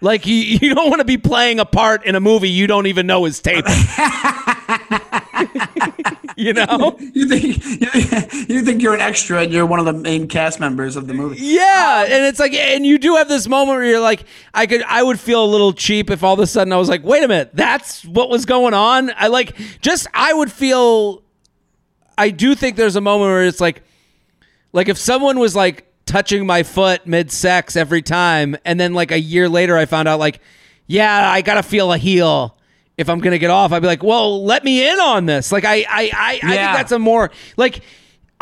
[0.00, 2.86] Like you, you don't want to be playing a part in a movie you don't
[2.86, 3.64] even know is taping.
[6.44, 6.96] you know?
[7.14, 7.62] you think
[8.48, 11.12] you think you're an extra and you're one of the main cast members of the
[11.12, 14.24] movie Yeah, and it's like, and you do have this moment where you're like,
[14.54, 16.88] I could, I would feel a little cheap if all of a sudden I was
[16.88, 19.12] like, wait a minute, that's what was going on.
[19.16, 21.22] I like, just, I would feel,
[22.16, 23.82] I do think there's a moment where it's like,
[24.72, 29.10] like if someone was like touching my foot mid sex every time, and then like
[29.10, 30.40] a year later I found out like,
[30.86, 32.56] yeah, I gotta feel a heel
[33.00, 33.72] if I'm gonna get off.
[33.72, 35.50] I'd be like, well, let me in on this.
[35.50, 37.80] Like, I, I, I, I think that's a more like.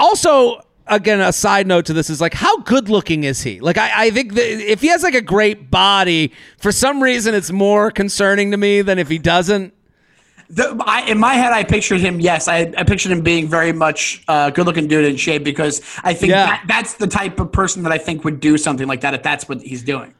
[0.01, 3.59] Also, again, a side note to this is like, how good looking is he?
[3.59, 7.35] Like, I, I think that if he has like a great body, for some reason,
[7.35, 9.75] it's more concerning to me than if he doesn't.
[10.51, 12.21] The, I, in my head, I pictured him.
[12.21, 16.15] Yes, I, I pictured him being very much uh, good-looking dude in shape because I
[16.15, 16.47] think Yeah.
[16.47, 19.23] that, that's the type of person that I think would do something like that if
[19.25, 20.15] that's what he's doing.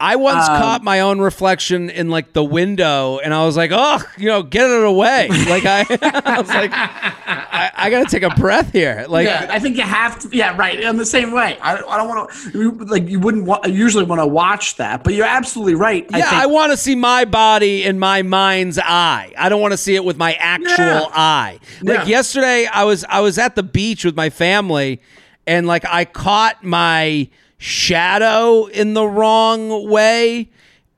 [0.00, 3.70] I once Um, caught my own reflection in like the window, and I was like,
[3.72, 5.86] "Oh, you know, get it away!" Like I,
[6.24, 9.76] I was like, I, "I got to take a breath here." Like, Yeah, I think
[9.76, 10.36] you have to.
[10.36, 10.78] Yeah, right.
[10.80, 12.70] In the same way, I, I don't want to.
[12.86, 16.04] Like, you wouldn't wa- usually want to watch that, but you're absolutely right.
[16.10, 19.32] yeah, I, think, want to see my body in my mind's eye.
[19.38, 21.08] I don't want to see it with my actual Yeah.
[21.12, 21.60] eye.
[21.82, 22.06] Like Yeah.
[22.06, 25.00] yesterday, I was I was at the beach with my family,
[25.46, 27.28] and like I caught my
[27.64, 30.50] shadow in the wrong way.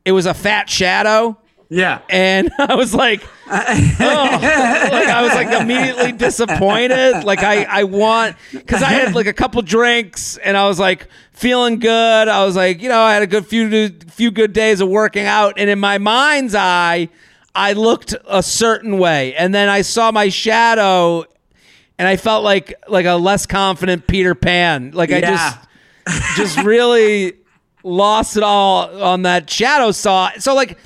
[0.05, 1.39] It was a fat shadow.
[1.69, 2.01] yeah.
[2.11, 7.23] and I was like, oh, like I was like immediately disappointed.
[7.25, 11.07] Like I, I want because I had like a couple drinks and I was like
[11.33, 12.29] feeling good.
[12.29, 15.27] I was like, you know, I had a good few few good days of working
[15.27, 17.09] out, and in my mind's eye,
[17.55, 21.25] I looked a certain way, and then I saw my shadow,
[21.99, 24.91] and I felt like like a less confident Peter Pan.
[24.93, 25.31] Like I Yeah.
[25.31, 25.59] just
[26.37, 27.35] just really
[27.83, 30.31] lost it all on that shadow saw.
[30.39, 30.79] So like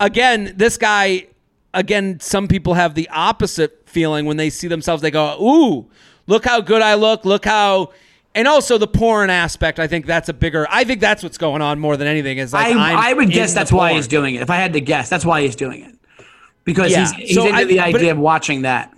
[0.00, 1.26] again, this guy
[1.74, 5.02] again, some people have the opposite feeling when they see themselves.
[5.02, 5.88] They go, "Ooh,
[6.26, 7.24] look how good I look!
[7.24, 7.92] Look how."
[8.34, 9.80] And also the porn aspect.
[9.80, 10.66] I think that's a bigger.
[10.70, 12.38] I think that's what's going on more than anything.
[12.38, 14.42] Is like I, I would guess that's why he's doing it.
[14.42, 15.94] If I had to guess, that's why he's doing it
[16.64, 17.00] because Yeah.
[17.00, 18.92] he's, he's So into I- the idea it- of watching that.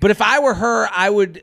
[0.00, 1.42] But if I were her, I would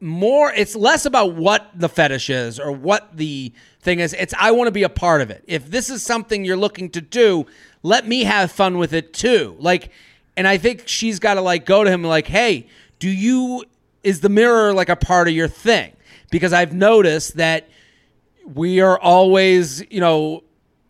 [0.00, 0.52] more.
[0.52, 4.14] It's less about what the fetish is or what the thing is.
[4.14, 5.44] It's I want to be a part of it.
[5.46, 7.46] If this is something you're looking to do,
[7.82, 9.56] let me have fun with it too.
[9.58, 9.90] Like,
[10.36, 12.66] and I think she's got to like go to him like, hey,
[12.98, 13.64] do you
[14.02, 15.92] is the mirror like a part of your thing?
[16.30, 17.68] Because I've noticed that
[18.54, 20.42] we are always, you know,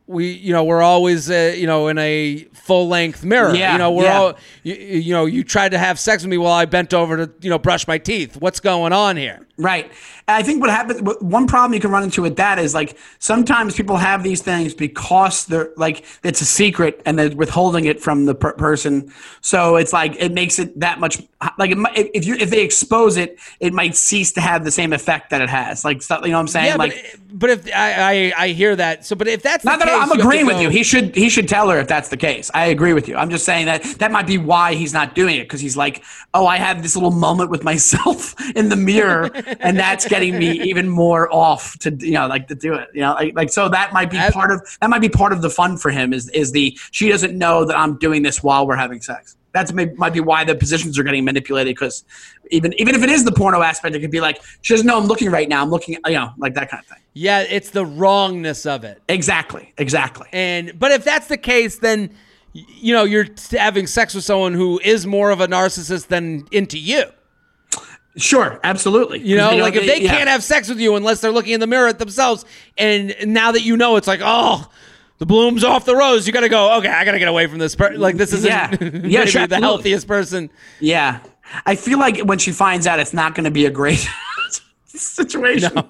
[0.08, 3.54] we, you know, we're always, uh, you know, in a full length mirror.
[3.54, 4.18] Yeah, you know, we're yeah.
[4.18, 7.26] all, you, you know, you tried to have sex with me while I bent over
[7.26, 8.36] to, you know, brush my teeth.
[8.36, 9.46] What's going on here?
[9.58, 9.90] Right.
[10.28, 12.96] And I think what happens, one problem you can run into with that is like
[13.18, 18.00] sometimes people have these things because they're like it's a secret and they're withholding it
[18.00, 19.12] from the per- person.
[19.40, 21.20] So it's like it makes it that much
[21.58, 24.92] like it, if you if they expose it, it might cease to have the same
[24.92, 25.84] effect that it has.
[25.84, 26.66] Like you know what I'm saying?
[26.66, 29.06] Yeah, like but, but if I, I, I hear that.
[29.06, 30.68] So, but if that's not the that case, I'm you have to agreeing with you.
[30.68, 32.50] He should he should tell her if that's the case.
[32.54, 33.16] I agree with you.
[33.16, 36.04] I'm just saying that that might be why he's not doing it because he's like,
[36.34, 39.30] oh, I have this little moment with myself in the mirror,
[39.60, 42.88] and that's getting me even more off to you know like to do it.
[42.94, 45.42] You know, like, like so that might be part of that might be part of
[45.42, 48.66] the fun for him is is the she doesn't know that I'm doing this while
[48.66, 49.37] we're having sex.
[49.52, 52.04] That's may, might be why the positions are getting manipulated because
[52.50, 54.98] even even if it is the porno aspect, it could be like she doesn't know
[54.98, 55.62] I'm looking right now.
[55.62, 56.98] I'm looking, you know, like that kind of thing.
[57.14, 59.02] Yeah, it's the wrongness of it.
[59.08, 60.28] Exactly, exactly.
[60.32, 62.10] And but if that's the case, then
[62.52, 66.78] you know you're having sex with someone who is more of a narcissist than into
[66.78, 67.04] you.
[68.16, 69.20] Sure, absolutely.
[69.20, 70.10] You know, like if they yeah.
[70.10, 72.44] can't have sex with you unless they're looking in the mirror at themselves,
[72.76, 74.68] and now that you know, it's like, oh,
[75.18, 76.26] the bloom's off the rose.
[76.26, 76.78] You got to go.
[76.78, 77.74] Okay, I got to get away from this.
[77.74, 78.74] Per- like this isn't Yeah.
[79.08, 80.50] Yeah, sure, the healthiest person.
[80.80, 81.20] Yeah.
[81.66, 84.06] I feel like when she finds out, it's not going to be a great
[84.86, 85.72] situation.
[85.74, 85.88] No.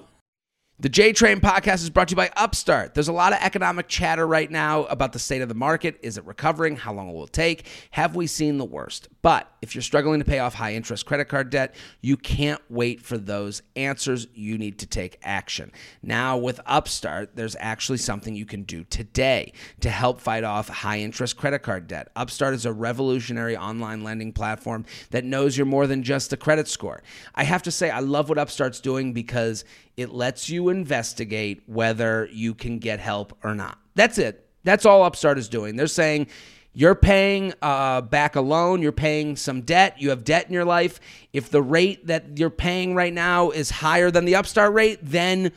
[0.81, 2.93] The J Train podcast is brought to you by Upstart.
[2.93, 5.99] There's a lot of economic chatter right now about the state of the market.
[6.01, 6.77] Is it recovering?
[6.77, 7.65] How long will it take?
[7.91, 9.09] Have we seen the worst?
[9.21, 13.01] But if you're struggling to pay off high interest credit card debt, you can't wait
[13.01, 14.27] for those answers.
[14.33, 15.71] You need to take action.
[16.01, 19.51] Now, with Upstart, there's actually something you can do today
[19.81, 22.09] to help fight off high interest credit card debt.
[22.15, 26.67] Upstart is a revolutionary online lending platform that knows you're more than just a credit
[26.67, 27.03] score.
[27.35, 29.65] I have to say, I love what Upstart's doing because
[29.97, 33.79] it lets you investigate whether you can get help or not.
[33.95, 34.45] That's it.
[34.63, 35.75] That's all Upstart is doing.
[35.75, 36.27] They're saying
[36.73, 40.65] you're paying uh, back a loan, you're paying some debt, you have debt in your
[40.65, 40.99] life.
[41.33, 45.51] If the rate that you're paying right now is higher than the Upstart rate, then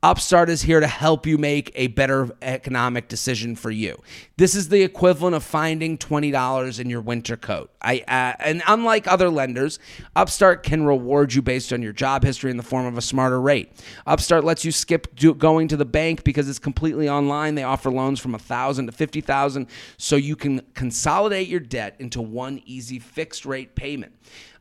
[0.00, 4.00] Upstart is here to help you make a better economic decision for you.
[4.36, 7.72] This is the equivalent of finding $20 in your winter coat.
[7.82, 9.80] I uh, and unlike other lenders,
[10.14, 13.40] Upstart can reward you based on your job history in the form of a smarter
[13.40, 13.72] rate.
[14.06, 17.56] Upstart lets you skip do, going to the bank because it's completely online.
[17.56, 22.62] They offer loans from 1000 to 50,000 so you can consolidate your debt into one
[22.66, 24.12] easy fixed rate payment.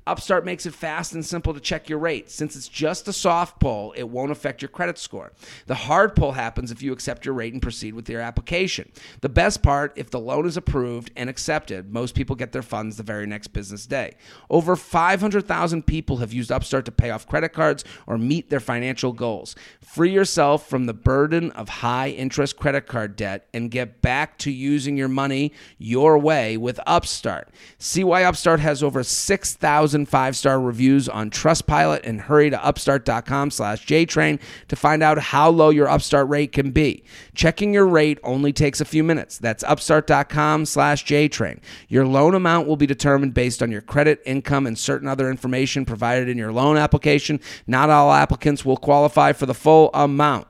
[0.07, 2.31] Upstart makes it fast and simple to check your rate.
[2.31, 5.33] Since it's just a soft pull, it won't affect your credit score.
[5.65, 8.91] The hard pull happens if you accept your rate and proceed with your application.
[9.21, 12.97] The best part, if the loan is approved and accepted, most people get their funds
[12.97, 14.15] the very next business day.
[14.49, 19.11] Over 500,000 people have used Upstart to pay off credit cards or meet their financial
[19.11, 19.55] goals.
[19.81, 24.51] Free yourself from the burden of high interest credit card debt and get back to
[24.51, 27.49] using your money your way with Upstart.
[27.77, 33.85] See why Upstart has over 6,000 five-star reviews on Trustpilot and hurry to upstart.com slash
[33.85, 37.03] JTrain to find out how low your Upstart rate can be.
[37.33, 39.37] Checking your rate only takes a few minutes.
[39.37, 41.59] That's upstart.com slash JTrain.
[41.87, 45.85] Your loan amount will be determined based on your credit, income, and certain other information
[45.85, 47.39] provided in your loan application.
[47.65, 50.47] Not all applicants will qualify for the full amount.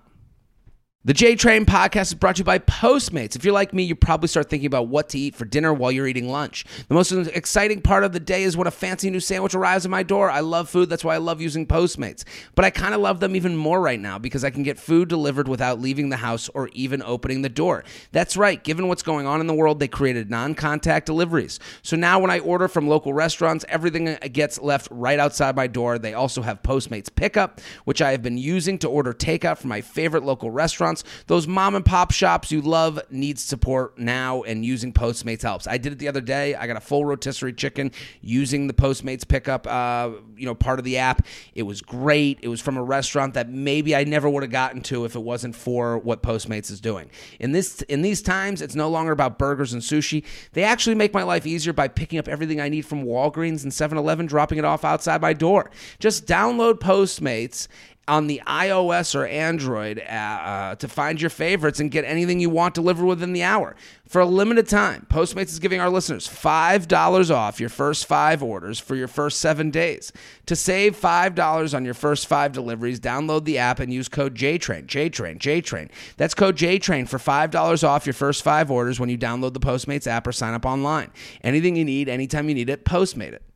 [1.07, 3.37] The J Train podcast is brought to you by Postmates.
[3.37, 5.89] If you're like me, you probably start thinking about what to eat for dinner while
[5.89, 6.65] you're eating lunch.
[6.89, 9.89] The most exciting part of the day is when a fancy new sandwich arrives at
[9.89, 10.29] my door.
[10.29, 12.25] I love food, that's why I love using Postmates.
[12.55, 15.07] But I kind of love them even more right now because I can get food
[15.07, 17.85] delivered without leaving the house or even opening the door.
[18.11, 21.57] That's right, given what's going on in the world, they created non contact deliveries.
[21.83, 25.67] So now when I order from local restaurants, everything uh, gets left right outside my
[25.67, 25.99] door.
[25.99, 29.79] They also have Postmates Pickup, which I have been using to order takeout from my
[29.79, 34.65] favorite local restaurants restaurants, those mom and pop shops you love need support now, and
[34.65, 35.67] using Postmates helps.
[35.67, 36.55] I did it the other day.
[36.55, 37.91] I got a full rotisserie chicken
[38.21, 41.25] using the Postmates pickup, uh, you know, part of the app.
[41.53, 42.39] It was great.
[42.41, 45.19] It was from a restaurant that maybe I never would have gotten to if it
[45.19, 47.09] wasn't for what Postmates is doing.
[47.39, 50.23] In this, in these times, it's no longer about burgers and sushi.
[50.53, 53.71] They actually make my life easier by picking up everything I need from Walgreens and
[53.71, 55.71] 7-Eleven, dropping it off outside my door.
[55.99, 57.67] Just download Postmates
[58.07, 62.49] on the iOS or Android uh, uh, to find your favorites and get anything you
[62.49, 63.75] want delivered within the hour.
[64.07, 68.79] For a limited time, Postmates is giving our listeners $5 off your first five orders
[68.79, 70.13] for your first seven days.
[70.45, 74.85] To save $5 on your first five deliveries, download the app and use code JTRAIN,
[74.85, 75.89] JTRAIN, JTRAIN.
[76.15, 80.07] That's code JTRAIN for $5 off your first five orders when you download the Postmates
[80.07, 81.11] app or sign up online.
[81.43, 83.46] Anything you need, anytime you need it, Postmate it.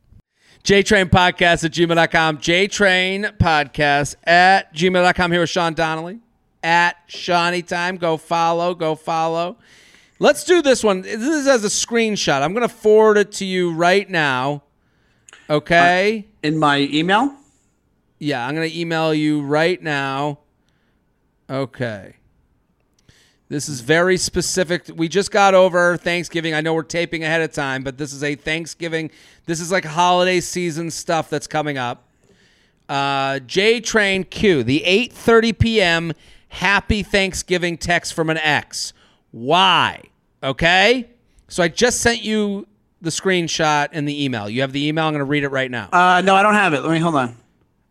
[0.64, 2.38] JTrain Podcast at gmail.com.
[2.38, 5.32] JTrain Podcast at gmail.com.
[5.32, 6.20] Here with Sean Donnelly
[6.62, 7.96] at Seany Time.
[7.96, 9.56] Go follow, go follow.
[10.20, 11.02] Let's do this one.
[11.02, 12.42] This is as a screenshot.
[12.42, 14.62] I'm going to forward it to you right now.
[15.50, 16.26] Okay.
[16.28, 17.34] Uh, in my email?
[18.20, 20.38] Yeah, I'm going to email you right now.
[21.50, 22.14] Okay.
[23.52, 24.88] This is very specific.
[24.96, 26.54] We just got over Thanksgiving.
[26.54, 29.10] I know we're taping ahead of time, but this is a Thanksgiving.
[29.44, 32.08] This is like holiday season stuff that's coming up.
[32.88, 36.12] Uh, J Train Q, the 8:30 p.m.
[36.48, 38.94] Happy Thanksgiving text from an ex.
[39.32, 40.00] Why?
[40.42, 41.10] Okay.
[41.48, 42.66] So I just sent you
[43.02, 44.48] the screenshot and the email.
[44.48, 45.04] You have the email.
[45.04, 45.90] I'm going to read it right now.
[45.92, 46.80] Uh, no, I don't have it.
[46.80, 47.36] Let me hold on.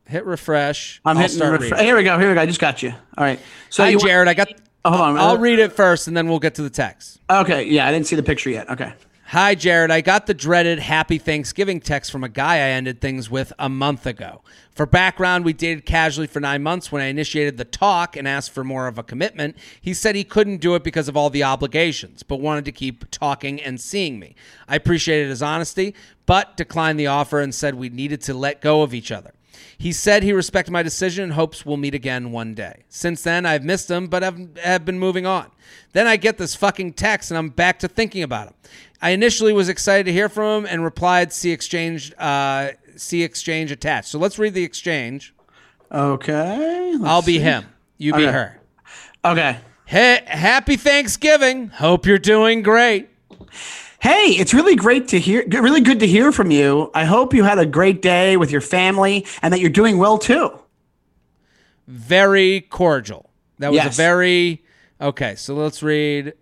[0.08, 1.02] Hit refresh.
[1.06, 1.80] I'm I'll hitting refresh.
[1.82, 2.18] Here we go.
[2.18, 2.42] Here we go.
[2.42, 2.90] I just got you.
[3.16, 3.40] All right.
[3.70, 4.28] So Hi, Jared.
[4.28, 4.50] I got
[4.86, 5.18] hold on.
[5.18, 7.20] I'll uh, read it first, and then we'll get to the text.
[7.30, 7.64] Okay.
[7.64, 8.70] Yeah, I didn't see the picture yet.
[8.70, 8.94] Okay.
[9.32, 9.92] Hi, Jared.
[9.92, 13.70] I got the dreaded Happy Thanksgiving text from a guy I ended things with a
[13.70, 14.42] month ago.
[14.76, 16.92] For background, we dated casually for nine months.
[16.92, 20.26] When I initiated the talk and asked for more of a commitment, he said he
[20.26, 24.20] couldn't do it because of all the obligations, but wanted to keep talking and seeing
[24.20, 24.36] me.
[24.68, 28.82] I appreciated his honesty, but declined the offer and said we needed to let go
[28.82, 29.32] of each other.
[29.78, 32.84] He said he respected my decision and hopes we'll meet again one day.
[32.90, 35.52] Since then, I've missed him, but have, have been moving on.
[35.94, 38.54] Then I get this fucking text and I'm back to thinking about him.
[39.02, 43.72] I initially was excited to hear from him and replied, see exchange, uh, see exchange
[43.72, 44.10] attached.
[44.10, 45.34] So let's read the exchange.
[45.92, 46.96] Okay.
[47.04, 47.40] I'll be see.
[47.40, 47.66] him.
[47.98, 48.60] You be her.
[49.26, 49.58] Okay.
[49.86, 51.68] Hey, happy Thanksgiving.
[51.68, 53.10] Hope you're doing great.
[54.02, 56.90] Hey, it's really great to hear, really good to hear from you.
[56.92, 60.18] I hope you had a great day with your family and that you're doing well
[60.18, 60.60] too.
[61.88, 63.30] Very cordial.
[63.60, 63.94] That was yes.
[63.94, 64.64] a very,
[65.00, 66.34] okay, so let's read.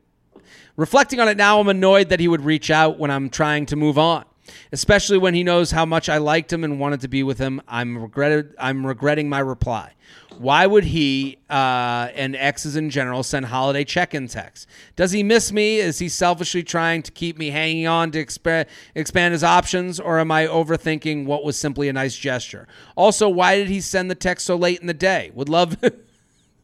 [0.78, 3.76] Reflecting on it now, I'm annoyed that he would reach out when I'm trying to
[3.76, 4.24] move on
[4.72, 7.62] especially when he knows how much I liked him and wanted to be with him.
[7.68, 8.56] I'm regretted.
[8.60, 9.94] I'm regretting my reply.
[10.38, 14.68] Why would he uh, and exes in general send holiday check-in texts?
[14.96, 15.80] Does he miss me?
[15.80, 20.18] Is he selfishly trying to keep me hanging on to exp- expand his options, or
[20.18, 22.68] am I overthinking what was simply a nice gesture?
[22.96, 25.32] Also, why did he send the text so late in the day?
[25.34, 25.78] Would love.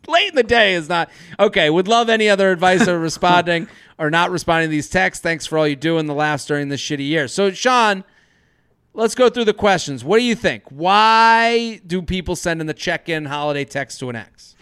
[0.07, 1.69] late in the day is not okay.
[1.69, 5.21] Would love any other advice or responding or not responding to these texts.
[5.21, 7.27] Thanks for all you do in the laughs during this shitty year.
[7.27, 8.03] So, Sean,
[8.93, 10.03] let's go through the questions.
[10.03, 10.63] What do you think?
[10.69, 14.54] Why do people send in the check-in holiday text to an ex?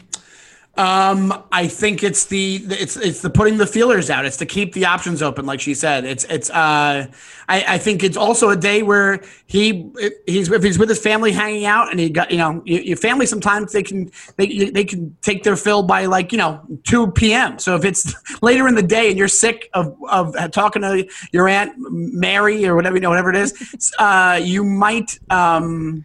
[0.76, 4.26] Um, I think it's the it's it's the putting the feelers out.
[4.26, 6.04] It's to keep the options open, like she said.
[6.04, 6.50] It's it's.
[6.50, 7.06] Uh,
[7.48, 9.92] I I think it's also a day where he
[10.26, 13.28] he's if he's with his family hanging out, and he got you know your family
[13.28, 17.60] sometimes they can they they can take their fill by like you know two p.m.
[17.60, 21.48] So if it's later in the day and you're sick of of talking to your
[21.48, 26.04] aunt Mary or whatever you know whatever it is, uh, you might um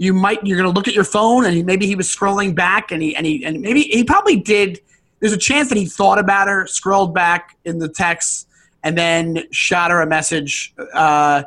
[0.00, 2.90] you might you're going to look at your phone and maybe he was scrolling back
[2.90, 4.80] and he and he and maybe he probably did
[5.20, 8.48] there's a chance that he thought about her scrolled back in the text
[8.82, 10.72] and then shot her a message.
[10.94, 11.42] Uh,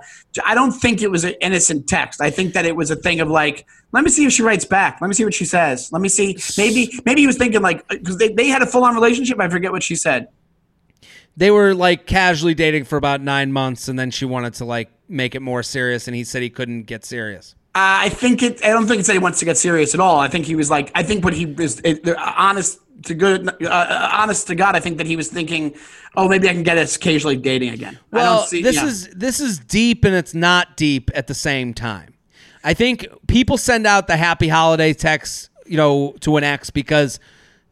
[0.46, 2.22] i don't think it was an innocent text.
[2.22, 4.66] I think that it was a thing of like let me see if she writes
[4.66, 5.02] back.
[5.02, 5.92] Let me see what she says.
[5.92, 8.94] Let me see maybe maybe he was thinking like because they, they had a full-on
[8.94, 9.40] relationship.
[9.42, 10.28] I forget what she said.
[11.36, 14.92] They were like casually dating for about nine months and then she wanted to like
[15.10, 18.64] make it more serious and he said he couldn't get serious I think it.
[18.64, 20.20] I don't think it's that he wants to get serious at all.
[20.20, 20.92] I think he was like.
[20.94, 24.76] I think what he was it, honest to good, uh, uh, honest to God.
[24.76, 25.76] I think that he was thinking,
[26.16, 27.98] oh, maybe I can get us occasionally dating again.
[28.12, 28.86] Well, see, this yeah.
[28.86, 32.14] is this is deep and it's not deep at the same time.
[32.64, 37.20] I think people send out the happy holiday text, you know, to an ex because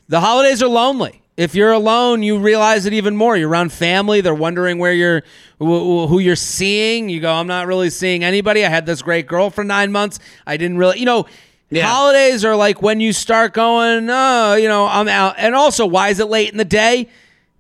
[0.08, 3.38] the holidays are lonely if you're alone, you realize it even more.
[3.38, 5.24] You're around family; they're wondering where you're,
[5.60, 7.10] who you're seeing.
[7.10, 10.20] You go, "I'm not really seeing anybody." I had this great girl for nine months.
[10.46, 11.26] I didn't really, you know.
[11.74, 11.88] Yeah.
[11.88, 15.36] Holidays are like when you start going, oh, you know, I'm out.
[15.38, 17.08] And also, why is it late in the day?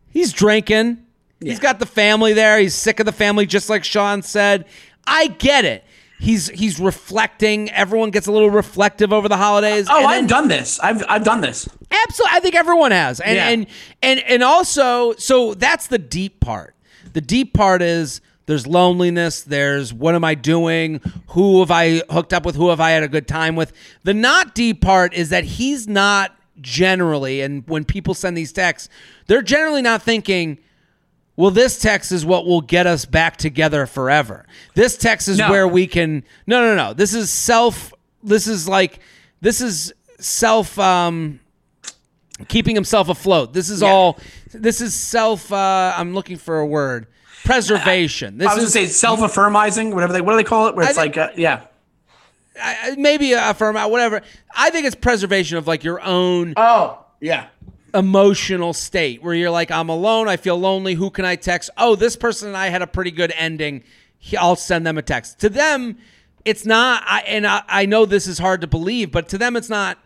[0.09, 1.05] He's drinking.
[1.39, 1.49] Yeah.
[1.49, 2.59] He's got the family there.
[2.59, 4.65] He's sick of the family, just like Sean said.
[5.07, 5.85] I get it
[6.21, 7.69] he's he's reflecting.
[7.71, 9.87] Everyone gets a little reflective over the holidays.
[9.89, 10.79] Oh, I've done this.
[10.79, 11.67] I've I've done this.
[11.89, 13.49] Absolutely, I think everyone has, and yeah.
[13.49, 13.67] and
[14.01, 16.75] and and also, so that's the deep part.
[17.13, 19.41] The deep part is there's loneliness.
[19.41, 21.01] There's what am I doing?
[21.29, 22.55] Who have I hooked up with?
[22.55, 23.73] Who have I had a good time with?
[24.03, 28.87] The not deep part is that he's not generally, and when people send these texts,
[29.25, 30.59] they're generally not thinking
[31.41, 34.45] well, this text is what will get us back together forever.
[34.75, 35.49] This text is no.
[35.49, 36.23] where we can.
[36.45, 36.93] No, no, no.
[36.93, 37.91] This is self.
[38.21, 38.99] This is like.
[39.41, 40.77] This is self.
[40.77, 41.39] Um,
[42.47, 43.53] keeping himself afloat.
[43.53, 43.87] This is yeah.
[43.87, 44.19] all.
[44.53, 45.51] This is self.
[45.51, 47.07] Uh, I'm looking for a word.
[47.43, 48.37] Preservation.
[48.37, 50.21] This I was is, gonna say self-affirmizing, whatever they.
[50.21, 50.75] What do they call it?
[50.75, 51.63] Where it's think, like, uh, yeah.
[52.97, 54.21] maybe affirm whatever.
[54.55, 56.53] I think it's preservation of like your own.
[56.55, 57.47] Oh yeah
[57.93, 60.27] emotional state where you're like, I'm alone.
[60.27, 60.93] I feel lonely.
[60.93, 61.69] Who can I text?
[61.77, 63.83] Oh, this person and I had a pretty good ending.
[64.39, 65.39] I'll send them a text.
[65.39, 65.97] To them,
[66.45, 69.55] it's not, I, and I, I know this is hard to believe, but to them,
[69.55, 69.97] it's not,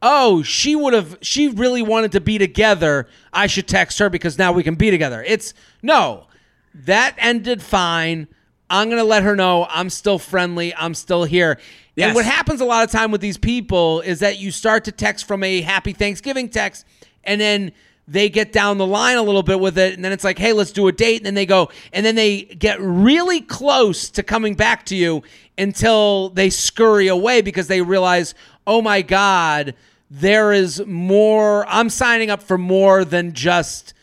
[0.00, 3.08] oh, she would have, she really wanted to be together.
[3.32, 5.22] I should text her because now we can be together.
[5.26, 6.26] It's no,
[6.74, 8.28] that ended fine.
[8.68, 10.74] I'm going to let her know I'm still friendly.
[10.74, 11.58] I'm still here.
[11.94, 12.06] Yes.
[12.06, 14.92] And what happens a lot of time with these people is that you start to
[14.92, 16.86] text from a happy Thanksgiving text
[17.24, 17.72] and then
[18.08, 20.52] they get down the line a little bit with it and then it's like hey
[20.52, 24.22] let's do a date and then they go and then they get really close to
[24.22, 25.22] coming back to you
[25.56, 28.34] until they scurry away because they realize
[28.66, 29.74] oh my god
[30.10, 33.94] there is more i'm signing up for more than just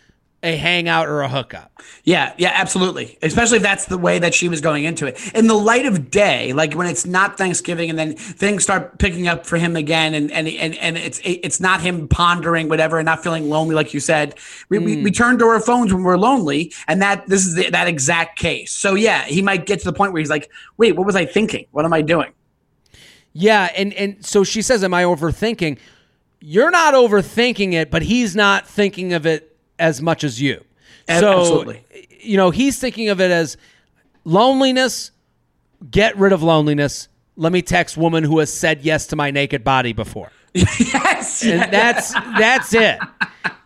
[0.41, 1.81] a hangout or a hookup.
[2.05, 3.17] Yeah, yeah, absolutely.
[3.21, 5.33] Especially if that's the way that she was going into it.
[5.35, 9.27] In the light of day, like when it's not Thanksgiving and then things start picking
[9.27, 13.05] up for him again and and and, and it's it's not him pondering whatever and
[13.05, 14.35] not feeling lonely like you said.
[14.69, 14.85] We, mm.
[14.85, 17.87] we, we, turn to our phones when we're lonely and that this is the, that
[17.87, 18.71] exact case.
[18.71, 21.25] So yeah, he might get to the point where he's like, "Wait, what was I
[21.25, 21.65] thinking?
[21.71, 22.31] What am I doing?"
[23.33, 25.77] Yeah, and and so she says, "Am I overthinking?"
[26.41, 29.49] You're not overthinking it, but he's not thinking of it
[29.80, 30.63] as much as you.
[31.07, 31.86] So, Absolutely.
[32.21, 33.57] you know, he's thinking of it as
[34.23, 35.11] loneliness,
[35.89, 37.07] get rid of loneliness.
[37.36, 40.32] Let me text woman who has said yes to my naked body before.
[40.53, 41.43] yes.
[41.43, 42.99] And that's that's it.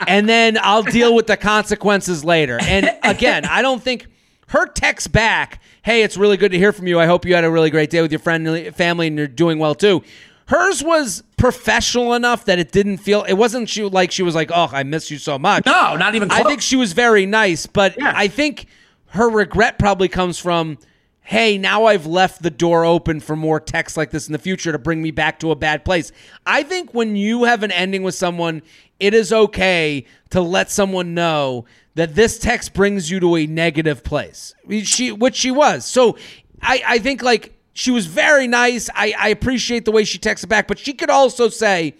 [0.08, 2.60] And then I'll deal with the consequences later.
[2.62, 4.08] And again, I don't think
[4.48, 7.00] her text back, "Hey, it's really good to hear from you.
[7.00, 9.60] I hope you had a really great day with your friend family and you're doing
[9.60, 10.04] well too."
[10.48, 14.52] Hers was professional enough that it didn't feel it wasn't she like she was like,
[14.54, 16.42] "Oh, I miss you so much." No, not even close.
[16.42, 18.14] I think she was very nice, but yeah.
[18.16, 18.68] I think
[19.08, 20.78] her regret probably comes from
[21.24, 24.74] hey, now I've left the door open for more texts like this in the future
[24.74, 26.12] to bring me back to a bad place.
[26.46, 28.62] I think when you have an ending with someone,
[29.00, 31.66] it is okay to let someone know
[31.96, 34.54] that this text brings you to a negative place.
[34.84, 35.86] She which she was.
[35.86, 36.18] So
[36.62, 38.90] I, I think like she was very nice.
[38.96, 41.96] I, I appreciate the way she texted back, but she could also say,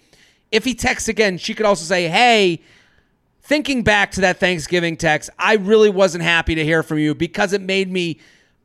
[0.50, 2.60] if he texts again, she could also say, hey,
[3.42, 7.52] thinking back to that Thanksgiving text, I really wasn't happy to hear from you because
[7.52, 8.20] it made me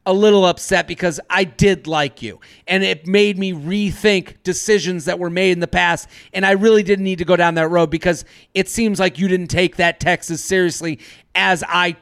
[0.05, 2.39] a little upset because I did like you.
[2.67, 6.07] And it made me rethink decisions that were made in the past.
[6.33, 9.27] And I really didn't need to go down that road because it seems like you
[9.27, 10.99] didn't take that text as seriously
[11.35, 11.97] as I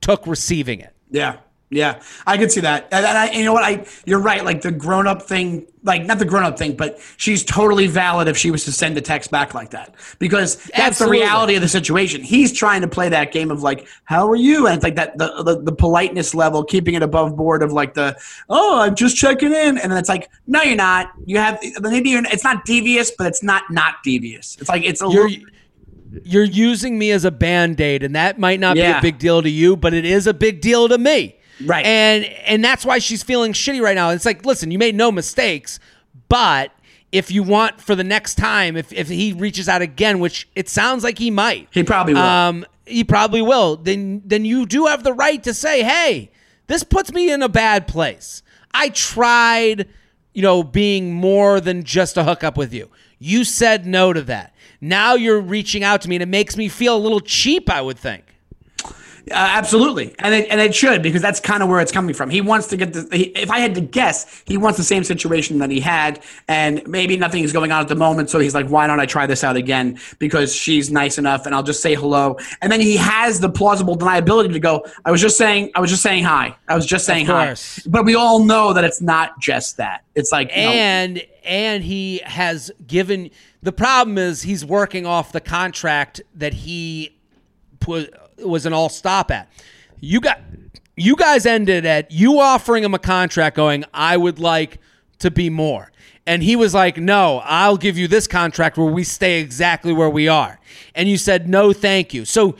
[0.00, 0.94] took receiving it.
[1.10, 1.36] Yeah.
[1.74, 2.88] Yeah, I could see that.
[2.92, 3.64] And, I, you know what?
[3.64, 4.44] I you're right.
[4.44, 8.28] Like the grown up thing, like not the grown up thing, but she's totally valid
[8.28, 11.18] if she was to send a text back like that because that's Absolutely.
[11.18, 12.22] the reality of the situation.
[12.22, 14.66] He's trying to play that game of like, how are you?
[14.66, 17.94] And it's like that the, the the politeness level, keeping it above board of like
[17.94, 18.16] the
[18.48, 21.10] oh, I'm just checking in, and then it's like, no, you're not.
[21.26, 24.56] You have maybe you're, it's not devious, but it's not not devious.
[24.60, 25.46] It's like it's a You're little.
[26.24, 29.50] you're using me as a band-aid and that might not be a big deal to
[29.50, 31.36] you, but it is a big deal to me.
[31.64, 31.84] Right.
[31.84, 34.10] And and that's why she's feeling shitty right now.
[34.10, 35.78] It's like, listen, you made no mistakes,
[36.28, 36.72] but
[37.12, 40.68] if you want for the next time, if, if he reaches out again, which it
[40.68, 42.20] sounds like he might, He probably will.
[42.22, 43.76] Um, he probably will.
[43.76, 46.30] Then then you do have the right to say, hey,
[46.66, 48.42] this puts me in a bad place.
[48.72, 49.88] I tried,
[50.32, 52.90] you know, being more than just a hookup with you.
[53.18, 54.52] You said no to that.
[54.80, 57.70] Now you're reaching out to me, and it makes me feel a little cheap.
[57.70, 58.23] I would think.
[59.30, 62.28] Uh, absolutely, and it, and it should because that's kind of where it's coming from.
[62.28, 63.08] He wants to get the.
[63.10, 66.86] He, if I had to guess, he wants the same situation that he had, and
[66.86, 68.28] maybe nothing is going on at the moment.
[68.28, 71.54] So he's like, "Why don't I try this out again?" Because she's nice enough, and
[71.54, 72.36] I'll just say hello.
[72.60, 74.84] And then he has the plausible deniability to go.
[75.06, 75.70] I was just saying.
[75.74, 76.54] I was just saying hi.
[76.68, 77.54] I was just saying hi.
[77.86, 80.04] But we all know that it's not just that.
[80.14, 83.30] It's like you know, and and he has given
[83.62, 87.16] the problem is he's working off the contract that he
[87.80, 88.14] put
[88.48, 89.48] was an all stop at.
[90.00, 90.40] You got
[90.96, 94.78] you guys ended at you offering him a contract going i would like
[95.18, 95.90] to be more.
[96.26, 100.10] And he was like no i'll give you this contract where we stay exactly where
[100.10, 100.60] we are.
[100.94, 102.24] And you said no thank you.
[102.24, 102.56] So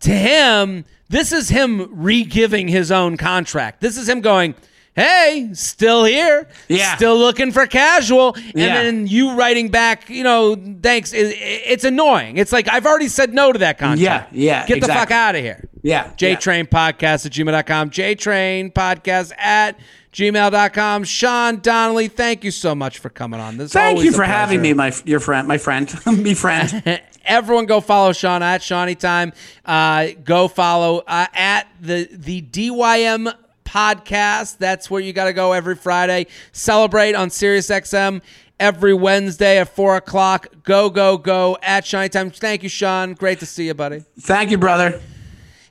[0.00, 3.80] to him, this is him re-giving his own contract.
[3.80, 4.54] This is him going,
[4.98, 6.96] "Hey, still here, Yeah.
[6.96, 8.82] still looking for casual," and Yeah.
[8.82, 11.12] then you writing back, you know, thanks.
[11.12, 12.36] It, it's annoying.
[12.36, 14.32] It's like I've already said no to that contract.
[14.32, 15.68] Yeah, yeah, Get the fuck out of here.
[15.82, 17.90] Yeah, JTrain Podcast at gmail.com.
[17.90, 19.78] JTrain Podcast at
[20.12, 21.04] gmail.com.
[21.04, 23.56] Sean Donnelly, thank you so much for coming on.
[23.58, 27.00] This is Thank you for having me, my your friend, my friend, me friend.
[27.24, 29.32] Everyone go follow Sean at Seany Time.
[29.64, 33.32] Uh, go follow uh, at the the DYM
[33.68, 34.58] podcast.
[34.58, 36.26] That's where you got to go every Friday.
[36.52, 38.22] Celebrate on Sirius XM
[38.58, 40.46] every Wednesday at four o'clock.
[40.64, 42.30] Go go go at Seany Time.
[42.30, 43.12] Thank you, Sean.
[43.14, 44.04] Great to see you, buddy.
[44.20, 45.00] Thank you, brother.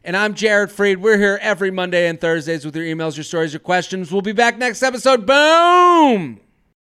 [0.04, 0.98] And I'm Jared Freid.
[0.98, 4.12] We're here every Monday and Thursdays with your emails, your stories, your questions.
[4.12, 5.26] We'll be back next episode.
[5.26, 6.40] Boom.